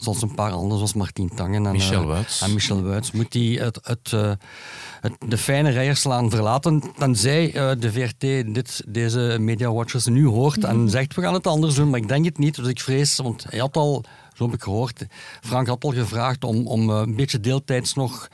zoals 0.00 0.22
een 0.22 0.34
paar 0.34 0.50
anderen, 0.50 0.76
zoals 0.76 0.94
Martien 0.94 1.30
Tangen 1.34 1.66
en 1.66 1.72
Michel 1.72 2.06
Wuits, 2.06 2.42
en 2.42 2.54
Michel 2.54 2.82
Wuits. 2.82 3.10
Moet 3.10 3.32
hij 3.34 3.42
het, 3.42 3.78
het, 3.82 4.10
het, 5.00 5.12
de 5.28 5.38
fijne 5.38 5.70
rijerslaan 5.70 6.30
verlaten, 6.30 6.82
tenzij 6.98 7.54
uh, 7.54 7.70
de 7.78 7.92
VRT 7.92 8.20
dit, 8.54 8.82
deze 8.88 9.36
Media 9.40 9.72
Watchers 9.72 10.06
nu 10.06 10.26
hoort 10.26 10.64
en 10.64 10.88
zegt 10.88 11.14
we 11.14 11.22
gaan 11.22 11.34
het 11.34 11.46
anders 11.46 11.74
doen, 11.74 11.90
maar 11.90 12.00
ik 12.00 12.08
denk 12.08 12.24
het 12.24 12.38
niet. 12.38 12.54
Dus 12.54 12.68
ik 12.68 12.80
vrees, 12.80 13.16
want 13.16 13.44
hij 13.48 13.58
had 13.58 13.76
al, 13.76 14.04
zo 14.34 14.44
heb 14.44 14.54
ik 14.54 14.62
gehoord, 14.62 15.06
Frank 15.40 15.66
had 15.66 15.84
al 15.84 15.92
gevraagd 15.92 16.44
om, 16.44 16.66
om 16.66 16.90
een 16.90 17.16
beetje 17.16 17.40
deeltijds 17.40 17.94
nog 17.94 18.28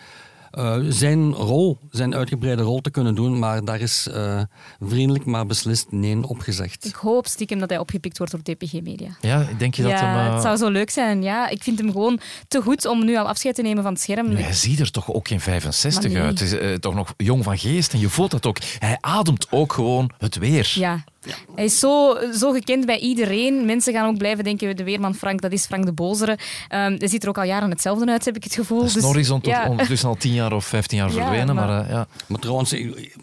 uh, 0.56 0.76
zijn 0.88 1.32
rol, 1.32 1.78
zijn 1.90 2.14
uitgebreide 2.14 2.62
rol 2.62 2.80
te 2.80 2.90
kunnen 2.90 3.14
doen, 3.14 3.38
maar 3.38 3.64
daar 3.64 3.80
is 3.80 4.08
uh, 4.10 4.40
vriendelijk 4.80 5.24
maar 5.24 5.46
beslist 5.46 5.86
nee 5.90 6.28
op 6.28 6.40
gezegd. 6.40 6.84
Ik 6.84 6.94
hoop 6.94 7.26
stiekem 7.26 7.58
dat 7.58 7.68
hij 7.68 7.78
opgepikt 7.78 8.18
wordt 8.18 8.32
door 8.32 8.42
DPG 8.42 8.72
Media. 8.72 9.16
Ja, 9.20 9.46
denk 9.58 9.74
je 9.74 9.82
ja, 9.82 9.88
dat 9.90 10.00
hem... 10.00 10.26
Uh... 10.26 10.32
Het 10.32 10.42
zou 10.42 10.56
zo 10.56 10.68
leuk 10.68 10.90
zijn. 10.90 11.22
Ja, 11.22 11.48
ik 11.48 11.62
vind 11.62 11.78
hem 11.78 11.90
gewoon 11.90 12.20
te 12.48 12.62
goed 12.62 12.86
om 12.86 13.04
nu 13.04 13.16
al 13.16 13.28
afscheid 13.28 13.54
te 13.54 13.62
nemen 13.62 13.82
van 13.82 13.92
het 13.92 14.02
scherm. 14.02 14.36
hij 14.36 14.52
ziet 14.52 14.80
er 14.80 14.90
toch 14.90 15.12
ook 15.12 15.28
geen 15.28 15.40
65 15.40 16.12
nee. 16.12 16.22
uit. 16.22 16.40
Hij 16.40 16.72
is 16.72 16.78
toch 16.80 16.94
nog 16.94 17.14
jong 17.16 17.44
van 17.44 17.58
geest 17.58 17.92
en 17.92 17.98
je 17.98 18.08
voelt 18.08 18.30
dat 18.30 18.46
ook. 18.46 18.58
Hij 18.78 18.98
ademt 19.00 19.46
ook 19.50 19.72
gewoon 19.72 20.10
het 20.18 20.36
weer. 20.36 20.72
Ja. 20.74 21.04
Ja. 21.26 21.34
Hij 21.54 21.64
is 21.64 21.78
zo, 21.78 22.16
zo 22.32 22.52
gekend 22.52 22.86
bij 22.86 22.98
iedereen. 22.98 23.64
Mensen 23.64 23.92
gaan 23.92 24.08
ook 24.08 24.18
blijven 24.18 24.44
denken, 24.44 24.76
de 24.76 24.84
weerman 24.84 25.14
Frank, 25.14 25.40
dat 25.40 25.52
is 25.52 25.66
Frank 25.66 25.86
de 25.86 25.92
Bozere. 25.92 26.32
Um, 26.32 26.38
hij 26.68 27.08
ziet 27.08 27.22
er 27.22 27.28
ook 27.28 27.38
al 27.38 27.44
jaren 27.44 27.70
hetzelfde 27.70 28.10
uit, 28.10 28.24
heb 28.24 28.36
ik 28.36 28.44
het 28.44 28.54
gevoel. 28.54 28.82
Dus, 28.82 28.94
Norris 28.94 29.30
is 29.30 29.38
ja. 29.42 29.68
ondertussen 29.68 30.08
al 30.08 30.14
tien 30.14 30.32
jaar 30.32 30.52
of 30.52 30.64
vijftien 30.64 30.98
jaar 30.98 31.10
verdwenen. 31.10 31.54
Maar, 31.54 31.66
maar, 31.68 31.84
uh, 31.84 31.90
ja. 31.90 32.06
maar 32.26 32.40
trouwens, 32.40 32.74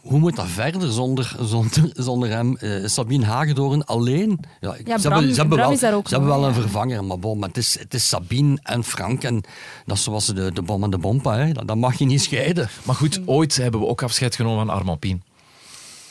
hoe 0.02 0.20
moet 0.20 0.36
dat 0.36 0.48
verder 0.48 0.92
zonder, 0.92 1.36
zonder, 1.42 1.92
zonder 1.94 2.30
hem? 2.30 2.58
Uh, 2.62 2.88
Sabine 2.88 3.26
Hagedoorn 3.26 3.86
alleen? 3.86 4.40
Ja, 4.60 4.76
ja 4.86 4.98
ze 4.98 5.08
Bram, 5.08 5.14
hebben, 5.14 5.34
ze 5.34 5.40
hebben 5.40 5.58
wel, 5.58 5.72
is 5.72 5.80
daar 5.80 5.94
ook 5.94 6.08
Ze 6.08 6.16
hebben 6.16 6.34
wel 6.34 6.46
een 6.48 6.54
vervanger, 6.54 7.04
maar, 7.04 7.20
bon, 7.20 7.40
maar 7.40 7.48
het, 7.48 7.58
is, 7.58 7.80
het 7.80 7.94
is 7.94 8.08
Sabine 8.08 8.58
en 8.64 8.84
Frank. 8.84 9.24
En 9.24 9.44
dat 9.86 9.98
is 9.98 10.04
zoals 10.04 10.26
de, 10.26 10.52
de 10.54 10.62
bom 10.62 10.84
en 10.84 10.90
de 10.90 10.98
bompa. 10.98 11.38
Hè. 11.38 11.52
Dat, 11.52 11.68
dat 11.68 11.78
mag 11.78 11.98
je 11.98 12.06
niet 12.06 12.22
scheiden. 12.22 12.70
Maar 12.84 12.96
goed, 12.96 13.22
ooit 13.26 13.56
hebben 13.56 13.80
we 13.80 13.88
ook 13.88 14.04
afscheid 14.04 14.36
genomen 14.36 14.66
van 14.66 14.76
Armand 14.76 15.00
Pien. 15.00 15.24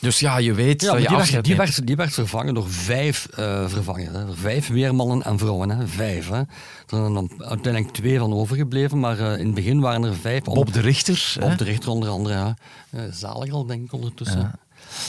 Dus 0.03 0.19
ja, 0.19 0.37
je 0.37 0.53
weet 0.53 0.81
ja, 0.81 0.91
dat 0.91 1.01
je 1.01 1.07
die, 1.07 1.17
werd, 1.17 1.43
die, 1.43 1.55
werd, 1.55 1.87
die 1.87 1.95
werd 1.95 2.13
vervangen 2.13 2.53
door 2.53 2.69
vijf 2.69 3.27
uh, 3.39 3.67
vervangers. 3.67 4.11
Hè. 4.11 4.33
Vijf 4.33 4.67
weermannen 4.67 5.23
en 5.23 5.37
vrouwen. 5.37 5.69
Hè. 5.69 5.87
Vijf. 5.87 6.29
Hè. 6.29 6.37
Er 6.37 6.47
zijn 6.87 7.13
dan 7.13 7.29
uiteindelijk 7.37 7.93
twee 7.93 8.19
van 8.19 8.33
overgebleven, 8.33 8.99
maar 8.99 9.19
uh, 9.19 9.37
in 9.37 9.45
het 9.45 9.53
begin 9.53 9.79
waren 9.79 10.03
er 10.03 10.15
vijf. 10.15 10.43
Bob 10.43 10.73
de 10.73 10.79
Richter. 10.81 11.35
Bob 11.39 11.49
hè? 11.49 11.55
de 11.55 11.63
Richter 11.63 11.89
onder 11.89 12.09
andere, 12.09 12.35
ja. 12.35 12.55
Uh, 12.91 13.01
zalig 13.11 13.53
al, 13.53 13.65
denk 13.65 13.83
ik, 13.83 13.93
ondertussen. 13.93 14.39
Ja. 14.39 14.55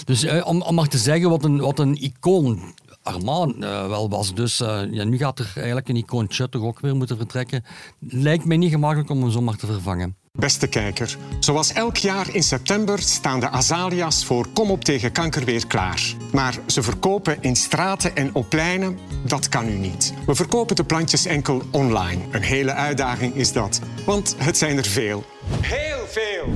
Dus 0.05 0.43
om, 0.43 0.63
om 0.63 0.75
maar 0.75 0.89
te 0.89 0.99
zeggen 0.99 1.31
wat 1.31 1.45
een, 1.45 1.61
wat 1.61 1.79
een 1.79 2.03
icoon 2.03 2.75
Armand 3.03 3.57
wel 3.59 4.09
was. 4.09 4.35
Dus 4.35 4.59
ja, 4.91 5.05
nu 5.05 5.19
gaat 5.19 5.39
er 5.39 5.53
eigenlijk 5.55 5.89
een 5.89 5.97
icoontje 5.97 6.49
toch 6.49 6.63
ook 6.63 6.81
weer 6.81 6.97
moeten 6.97 7.17
vertrekken. 7.17 7.65
Lijkt 7.99 8.45
mij 8.45 8.57
niet 8.57 8.71
gemakkelijk 8.71 9.11
om 9.11 9.21
hem 9.21 9.31
zomaar 9.31 9.57
te 9.57 9.67
vervangen. 9.67 10.17
Beste 10.39 10.67
kijker, 10.67 11.17
zoals 11.39 11.73
elk 11.73 11.97
jaar 11.97 12.35
in 12.35 12.43
september 12.43 12.99
staan 12.99 13.41
de 13.41 13.49
azalia's 13.49 14.25
voor 14.25 14.49
Kom 14.49 14.71
op 14.71 14.85
tegen 14.85 15.13
kanker 15.13 15.45
weer 15.45 15.67
klaar. 15.67 16.03
Maar 16.33 16.55
ze 16.67 16.83
verkopen 16.83 17.37
in 17.41 17.57
straten 17.57 18.17
en 18.17 18.35
op 18.35 18.49
pleinen, 18.49 18.99
dat 19.27 19.49
kan 19.49 19.69
u 19.69 19.73
niet. 19.73 20.15
We 20.27 20.35
verkopen 20.35 20.77
de 20.77 20.85
plantjes 20.85 21.25
enkel 21.25 21.63
online. 21.71 22.23
Een 22.31 22.43
hele 22.43 22.73
uitdaging 22.73 23.35
is 23.35 23.53
dat, 23.53 23.81
want 24.07 24.35
het 24.39 24.59
zijn 24.59 24.77
er 24.77 24.85
veel. 24.85 25.25
Heel 25.61 26.07
veel! 26.07 26.53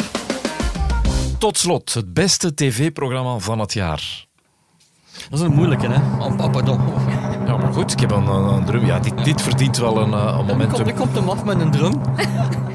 Tot 1.38 1.58
slot, 1.58 1.94
het 1.94 2.14
beste 2.14 2.54
tv-programma 2.54 3.38
van 3.38 3.58
het 3.58 3.72
jaar. 3.72 4.26
Dat 5.30 5.38
is 5.38 5.44
een 5.44 5.54
moeilijke, 5.54 5.86
hè? 5.86 6.24
Oh, 6.24 6.50
pardon. 6.50 6.80
Ja, 7.48 7.56
maar 7.56 7.72
goed, 7.72 7.92
ik 7.92 8.00
heb 8.00 8.10
een, 8.10 8.26
een 8.26 8.64
drum. 8.64 8.86
Ja, 8.86 8.98
dit, 8.98 9.24
dit 9.24 9.42
verdient 9.42 9.76
wel 9.76 9.98
een, 9.98 10.12
een 10.12 10.44
momentum. 10.44 10.86
Ik 10.86 10.94
komt 10.94 11.14
hem 11.14 11.28
af 11.28 11.44
met 11.44 11.60
een 11.60 11.70
drum. 11.70 12.00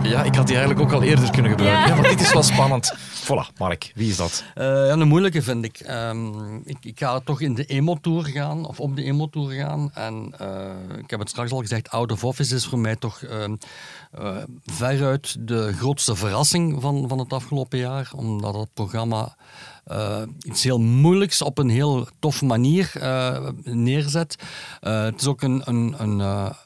Ja, 0.04 0.24
ik 0.24 0.36
had 0.36 0.48
die 0.48 0.56
eigenlijk 0.56 0.86
ook 0.88 0.94
al 0.94 1.04
eerder 1.04 1.32
kunnen 1.32 1.52
gebruiken. 1.52 1.82
Ja. 1.82 1.96
ja 1.96 2.02
maar 2.02 2.10
dit 2.10 2.22
is 2.22 2.34
wel 2.34 2.44
spannend. 2.44 2.96
Voilà, 3.24 3.58
Mark, 3.58 3.92
wie 3.96 4.10
is 4.10 4.18
dat? 4.18 4.44
Uh, 4.56 4.64
ja, 4.66 4.90
een 4.90 5.08
moeilijke 5.08 5.42
vind 5.42 5.66
ik. 5.66 5.86
Um, 5.90 6.62
ik. 6.66 6.78
Ik 6.82 7.00
ga 7.00 7.20
toch 7.20 7.42
in 7.42 7.54
de 7.54 7.66
emo-tour 7.66 8.26
gaan, 8.26 8.66
of 8.66 8.80
op 8.80 8.96
de 8.96 9.04
emo-tour 9.04 9.52
gaan. 9.52 9.92
En 9.94 10.34
uh, 10.42 10.98
ik 10.98 11.10
heb 11.10 11.20
het 11.20 11.30
straks 11.30 11.52
al 11.52 11.60
gezegd, 11.60 11.90
Out 11.90 12.12
of 12.12 12.24
Office 12.24 12.56
is 12.56 12.66
voor 12.66 12.80
mij 12.80 12.96
toch 12.96 13.22
uh, 13.22 14.38
veruit 14.66 15.36
de 15.40 15.74
grootste 15.74 16.16
verrassing 16.16 16.82
van, 16.82 17.06
van 17.08 17.20
het 17.20 17.34
afgelopen 17.34 17.80
jaar. 17.80 18.12
Omdat 18.16 18.54
het 18.54 18.74
programma 18.74 19.36
uh, 19.92 20.22
iets 20.42 20.64
heel 20.64 20.80
moeilijks 20.80 21.42
op 21.42 21.58
een 21.58 21.70
heel 21.70 22.08
toffe 22.20 22.46
manier 22.46 22.92
uh, 22.98 23.50
neerzet. 23.64 24.36
Uh, 24.82 25.04
het 25.04 25.22
is 25.22 25.28
ook 25.28 25.42
een, 25.42 25.62
een, 25.66 25.96
een, 25.98 26.20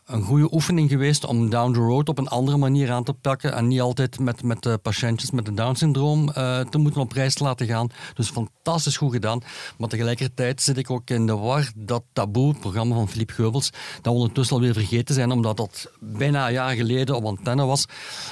een 0.06 0.22
goede 0.22 0.54
oefening 0.54 0.90
geweest 0.90 1.26
om 1.26 1.50
down 1.50 1.74
the 1.74 1.80
road 1.80 2.10
op 2.10 2.18
een 2.18 2.28
andere 2.28 2.58
manier 2.58 2.92
aan 2.92 3.04
te 3.04 3.14
pakken 3.14 3.54
en 3.54 3.68
niet 3.68 3.82
altijd 3.82 4.20
met, 4.20 4.44
met 4.44 4.64
de 4.64 4.78
patiëntjes 4.78 5.32
met 5.32 5.48
een 5.48 5.56
Down-syndroom 5.56 6.26
te 6.70 6.78
moeten 6.78 7.02
op 7.02 7.12
reis 7.12 7.40
laten 7.40 7.68
gaan. 7.68 7.90
Dus 8.14 8.30
fantastisch 8.30 8.98
goed 8.98 9.12
gedaan. 9.12 9.42
Maar 9.78 9.90
tegelijkertijd 9.90 10.62
zit 10.62 10.78
ik 10.78 10.92
ook 10.92 11.10
in 11.10 11.26
de 11.26 11.36
war 11.36 11.72
dat 11.76 12.04
taboe, 12.14 12.50
het 12.50 12.60
programma 12.60 12.96
van 12.96 13.10
Philippe 13.10 13.34
Geubels, 13.34 13.70
dat 14.02 14.14
we 14.14 14.20
ondertussen 14.20 14.56
alweer 14.56 14.74
vergeten 14.74 15.16
zijn, 15.16 15.32
omdat 15.32 15.58
dat 15.58 15.92
bijna 16.00 16.48
een 16.48 16.54
jaar 16.54 16.76
geleden 16.76 17.16
op 17.16 17.26
antenne 17.26 17.66
was. 17.66 17.86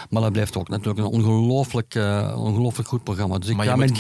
Maar 0.09 0.21
dat 0.21 0.31
blijft 0.31 0.57
ook 0.57 0.69
natuurlijk 0.69 0.99
een 0.99 1.13
ongelooflijk, 1.13 1.95
ongelooflijk 2.35 2.89
goed 2.89 3.03
programma. 3.03 3.37
Dus 3.37 3.49
ik 3.49 3.61
ga 3.61 3.75
mijn 3.75 3.93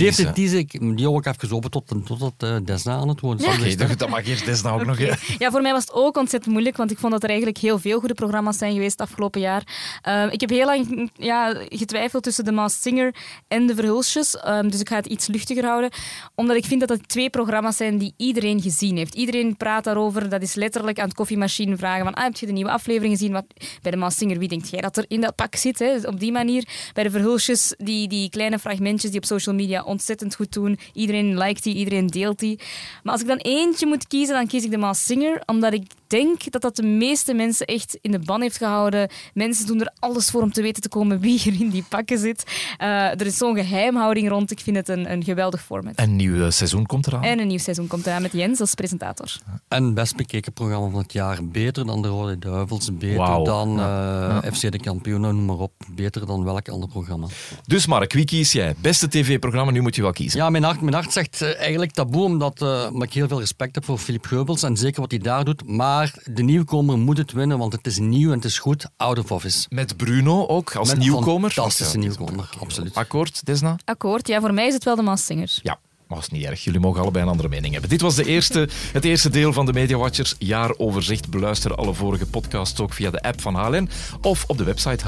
DVD 0.79 0.97
die 0.97 1.05
hou 1.05 1.17
ik 1.17 1.25
even 1.25 1.55
open 1.55 1.71
tot, 1.71 1.87
tot 2.05 2.21
het 2.21 2.43
uh, 2.43 2.55
Desna 2.63 2.95
aan 2.95 3.07
het 3.07 3.19
worden. 3.19 3.45
Ja. 3.45 3.53
Oké, 3.53 3.83
okay, 3.83 3.95
dat 3.95 4.09
mag 4.09 4.27
eerst 4.27 4.45
Desna 4.45 4.71
ook 4.71 4.85
nog. 4.85 4.97
Ja. 4.99 5.15
ja, 5.37 5.51
voor 5.51 5.61
mij 5.61 5.71
was 5.71 5.81
het 5.81 5.93
ook 5.93 6.17
ontzettend 6.17 6.53
moeilijk, 6.53 6.77
want 6.77 6.91
ik 6.91 6.97
vond 6.97 7.11
dat 7.11 7.23
er 7.23 7.29
eigenlijk 7.29 7.57
heel 7.57 7.79
veel 7.79 7.99
goede 7.99 8.13
programma's 8.13 8.57
zijn 8.57 8.73
geweest 8.73 8.99
het 8.99 9.09
afgelopen 9.09 9.41
jaar. 9.41 9.63
Uh, 10.07 10.33
ik 10.33 10.41
heb 10.41 10.49
heel 10.49 10.65
lang 10.65 11.11
ja, 11.13 11.53
getwijfeld 11.69 12.23
tussen 12.23 12.45
de 12.45 12.51
Masked 12.51 12.81
Singer 12.81 13.15
en 13.47 13.67
de 13.67 13.75
Verhulsjes, 13.75 14.37
um, 14.47 14.69
dus 14.69 14.79
ik 14.79 14.89
ga 14.89 14.95
het 14.95 15.05
iets 15.05 15.27
luchtiger 15.27 15.65
houden, 15.65 15.89
omdat 16.35 16.55
ik 16.55 16.65
vind 16.65 16.79
dat 16.79 16.89
het 16.89 17.07
twee 17.07 17.29
programma's 17.29 17.77
zijn 17.77 17.97
die 17.97 18.13
iedereen 18.17 18.61
gezien 18.61 18.97
heeft. 18.97 19.15
Iedereen 19.15 19.57
praat 19.57 19.83
daarover, 19.83 20.29
dat 20.29 20.41
is 20.41 20.55
letterlijk 20.55 20.99
aan 20.99 21.07
het 21.07 21.15
koffiemachine 21.15 21.77
vragen 21.77 22.03
van, 22.03 22.13
ah, 22.13 22.23
heb 22.23 22.35
je 22.35 22.45
de 22.45 22.51
nieuwe 22.51 22.71
aflevering 22.71 23.13
gezien? 23.13 23.31
Wat, 23.31 23.45
bij 23.81 23.91
de 23.91 23.97
Masked 23.97 24.19
Singer, 24.19 24.39
wie 24.39 24.47
denkt 24.47 24.69
jij 24.69 24.81
dat 24.81 24.97
er 24.97 25.05
in 25.07 25.21
dat 25.21 25.35
pak 25.35 25.55
zit? 25.55 25.79
Hè? 25.79 25.95
Op 26.07 26.19
die 26.19 26.31
manier. 26.31 26.67
Bij 26.93 27.03
de 27.03 27.11
Verhulsjes, 27.11 27.73
die, 27.77 28.07
die 28.07 28.29
kleine 28.29 28.59
fragmentjes 28.59 29.11
die 29.11 29.19
op 29.19 29.25
social 29.25 29.55
media 29.55 29.83
ontzettend 29.83 30.35
goed 30.35 30.53
doen. 30.53 30.64
Iedereen 30.93 31.37
liked 31.37 31.63
die, 31.63 31.75
iedereen 31.75 32.07
deelt 32.07 32.39
die. 32.39 32.59
Maar 33.03 33.13
als 33.13 33.21
ik 33.21 33.27
dan 33.27 33.37
eentje 33.37 33.87
moet 33.87 34.07
kiezen, 34.07 34.35
dan 34.35 34.47
kies 34.47 34.63
ik 34.63 34.71
de 34.71 34.77
Maas 34.77 35.05
Singer, 35.05 35.41
omdat 35.45 35.73
ik 35.73 35.83
denk 36.07 36.51
dat 36.51 36.61
dat 36.61 36.75
de 36.75 36.83
meeste 36.83 37.33
mensen 37.33 37.65
echt 37.65 37.97
in 38.01 38.11
de 38.11 38.19
ban 38.19 38.41
heeft 38.41 38.57
gehouden. 38.57 39.09
Mensen 39.33 39.67
doen 39.67 39.81
er 39.81 39.91
alles 39.99 40.29
voor 40.29 40.41
om 40.41 40.51
te 40.51 40.61
weten 40.61 40.81
te 40.81 40.89
komen 40.89 41.19
wie 41.19 41.39
er 41.45 41.59
in 41.59 41.69
die 41.69 41.85
pakken 41.89 42.19
zit. 42.19 42.43
Uh, 42.81 42.87
er 42.87 43.25
is 43.25 43.37
zo'n 43.37 43.55
geheimhouding 43.55 44.29
rond. 44.29 44.51
Ik 44.51 44.59
vind 44.59 44.75
het 44.75 44.89
een, 44.89 45.11
een 45.11 45.23
geweldig 45.23 45.61
format. 45.61 45.95
En 45.95 46.09
een 46.09 46.15
nieuw 46.15 46.49
seizoen 46.51 46.85
komt 46.85 47.07
eraan. 47.07 47.23
En 47.23 47.39
een 47.39 47.47
nieuw 47.47 47.57
seizoen 47.57 47.87
komt 47.87 48.05
eraan 48.05 48.21
met 48.21 48.31
Jens 48.31 48.59
als 48.59 48.73
presentator. 48.73 49.37
En 49.67 49.93
best 49.93 50.15
bekeken 50.15 50.53
programma 50.53 50.89
van 50.89 51.01
het 51.01 51.13
jaar. 51.13 51.45
Beter 51.45 51.85
dan 51.85 52.01
de 52.01 52.07
Rode 52.07 52.39
Duivels, 52.39 52.97
beter 52.97 53.15
wow. 53.15 53.45
dan 53.45 53.69
uh, 53.69 53.85
ja. 53.85 54.41
FC 54.53 54.71
de 54.71 54.79
Kampioenen, 54.79 55.35
noem 55.35 55.45
maar 55.45 55.57
op. 55.57 55.73
Beter 55.89 56.25
dan 56.25 56.43
welk 56.43 56.69
ander 56.69 56.89
programma. 56.89 57.27
Dus 57.65 57.85
Mark, 57.85 58.13
wie 58.13 58.25
kies 58.25 58.51
jij? 58.51 58.75
Beste 58.81 59.07
tv-programma, 59.07 59.71
nu 59.71 59.81
moet 59.81 59.95
je 59.95 60.01
wel 60.01 60.11
kiezen. 60.11 60.39
Ja, 60.39 60.49
mijn 60.49 60.63
hart, 60.63 60.81
mijn 60.81 60.93
hart 60.93 61.13
zegt 61.13 61.41
eigenlijk 61.41 61.91
taboe, 61.91 62.23
omdat, 62.23 62.61
uh, 62.61 62.89
ik 62.99 63.13
heel 63.13 63.27
veel 63.27 63.39
respect 63.39 63.75
heb 63.75 63.85
voor 63.85 63.97
Philippe 63.97 64.27
Geubels 64.27 64.63
en 64.63 64.77
zeker 64.77 65.01
wat 65.01 65.11
hij 65.11 65.19
daar 65.19 65.43
doet. 65.43 65.67
Maar 65.67 66.04
de 66.23 66.43
nieuwkomer 66.43 66.97
moet 66.97 67.17
het 67.17 67.31
winnen, 67.31 67.57
want 67.57 67.73
het 67.73 67.87
is 67.87 67.99
nieuw 67.99 68.29
en 68.29 68.35
het 68.35 68.45
is 68.45 68.59
goed. 68.59 68.85
Out 68.97 69.19
of 69.19 69.31
Office. 69.31 69.65
Met 69.69 69.97
Bruno 69.97 70.47
ook 70.47 70.75
als 70.75 70.89
Met 70.89 70.97
nieuwkomer? 70.97 71.51
Fantastische 71.51 71.97
nieuwkomer, 71.97 72.49
absoluut. 72.59 72.95
Akkoord, 72.95 73.45
Desna? 73.45 73.75
Akkoord, 73.85 74.27
ja, 74.27 74.39
voor 74.39 74.53
mij 74.53 74.67
is 74.67 74.73
het 74.73 74.83
wel 74.83 74.95
de 74.95 75.01
Maas 75.01 75.25
Singer. 75.25 75.59
Ja. 75.61 75.79
Maar 76.07 76.17
dat 76.17 76.27
is 76.31 76.37
niet 76.39 76.43
erg, 76.47 76.63
jullie 76.63 76.79
mogen 76.79 77.01
allebei 77.01 77.23
een 77.23 77.29
andere 77.31 77.49
mening 77.49 77.71
hebben. 77.71 77.89
Dit 77.89 78.01
was 78.01 78.15
de 78.15 78.25
eerste, 78.25 78.69
het 78.91 79.05
eerste 79.05 79.29
deel 79.29 79.53
van 79.53 79.65
de 79.65 79.73
Media 79.73 79.97
Watchers 79.97 80.35
jaaroverzicht. 80.39 81.29
Beluister 81.29 81.75
alle 81.75 81.93
vorige 81.93 82.25
podcasts 82.25 82.79
ook 82.79 82.93
via 82.93 83.11
de 83.11 83.21
app 83.21 83.41
van 83.41 83.55
HLN 83.55 83.89
of 84.21 84.43
op 84.47 84.57
de 84.57 84.63
website 84.63 85.03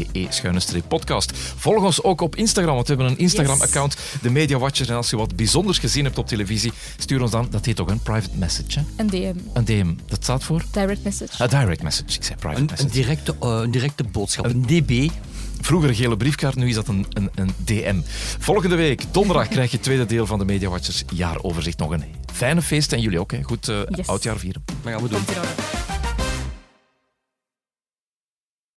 hln.be-podcast. 0.00 1.32
Volg 1.56 1.82
ons 1.82 2.02
ook 2.02 2.20
op 2.20 2.36
Instagram, 2.36 2.74
want 2.74 2.88
we 2.88 2.94
hebben 2.94 3.12
een 3.12 3.18
Instagram-account, 3.18 3.96
de 4.22 4.30
Media 4.30 4.58
Watchers. 4.58 4.88
En 4.88 4.96
als 4.96 5.10
je 5.10 5.16
wat 5.16 5.36
bijzonders 5.36 5.78
gezien 5.78 6.04
hebt 6.04 6.18
op 6.18 6.26
televisie, 6.26 6.72
stuur 6.98 7.22
ons 7.22 7.30
dan, 7.30 7.46
dat 7.50 7.64
heet 7.64 7.80
ook 7.80 7.90
een 7.90 8.00
private 8.00 8.36
message. 8.36 8.78
Hè? 8.78 8.84
Een 8.96 9.06
DM. 9.06 9.34
Een 9.52 9.64
DM, 9.64 9.94
dat 10.06 10.22
staat 10.22 10.44
voor? 10.44 10.64
Direct 10.72 11.04
message. 11.04 11.42
A 11.42 11.46
direct 11.46 11.82
message, 11.82 12.16
ik 12.16 12.24
zei 12.24 12.38
private 12.38 12.60
Een, 12.60 12.66
message. 12.70 12.88
een, 12.88 12.94
directe, 12.94 13.34
eh, 13.40 13.58
een 13.62 13.70
directe 13.70 14.04
boodschap, 14.04 14.44
een 14.44 14.62
DB. 14.62 15.10
Vroeger 15.60 15.88
een 15.88 15.94
gele 15.94 16.16
briefkaart, 16.16 16.54
nu 16.54 16.68
is 16.68 16.74
dat 16.74 16.88
een, 16.88 17.06
een, 17.12 17.30
een 17.34 17.50
DM. 17.64 18.00
Volgende 18.38 18.76
week, 18.76 19.02
donderdag, 19.10 19.48
krijg 19.54 19.70
je 19.70 19.76
het 19.76 19.84
tweede 19.84 20.06
deel 20.06 20.26
van 20.26 20.38
de 20.38 20.44
Media 20.44 20.68
Watchers 20.68 21.04
jaaroverzicht. 21.14 21.78
Nog 21.78 21.90
een 21.90 22.04
fijne 22.32 22.62
feest 22.62 22.92
en 22.92 23.00
jullie 23.00 23.20
ook. 23.20 23.32
Hè. 23.32 23.42
Goed 23.42 23.68
eh, 23.68 23.80
Yes. 23.90 24.06
oudjaar 24.06 24.38
vieren. 24.38 24.62
Dat 24.82 24.92
gaan 24.92 25.02
we 25.02 25.08
doen. 25.08 25.79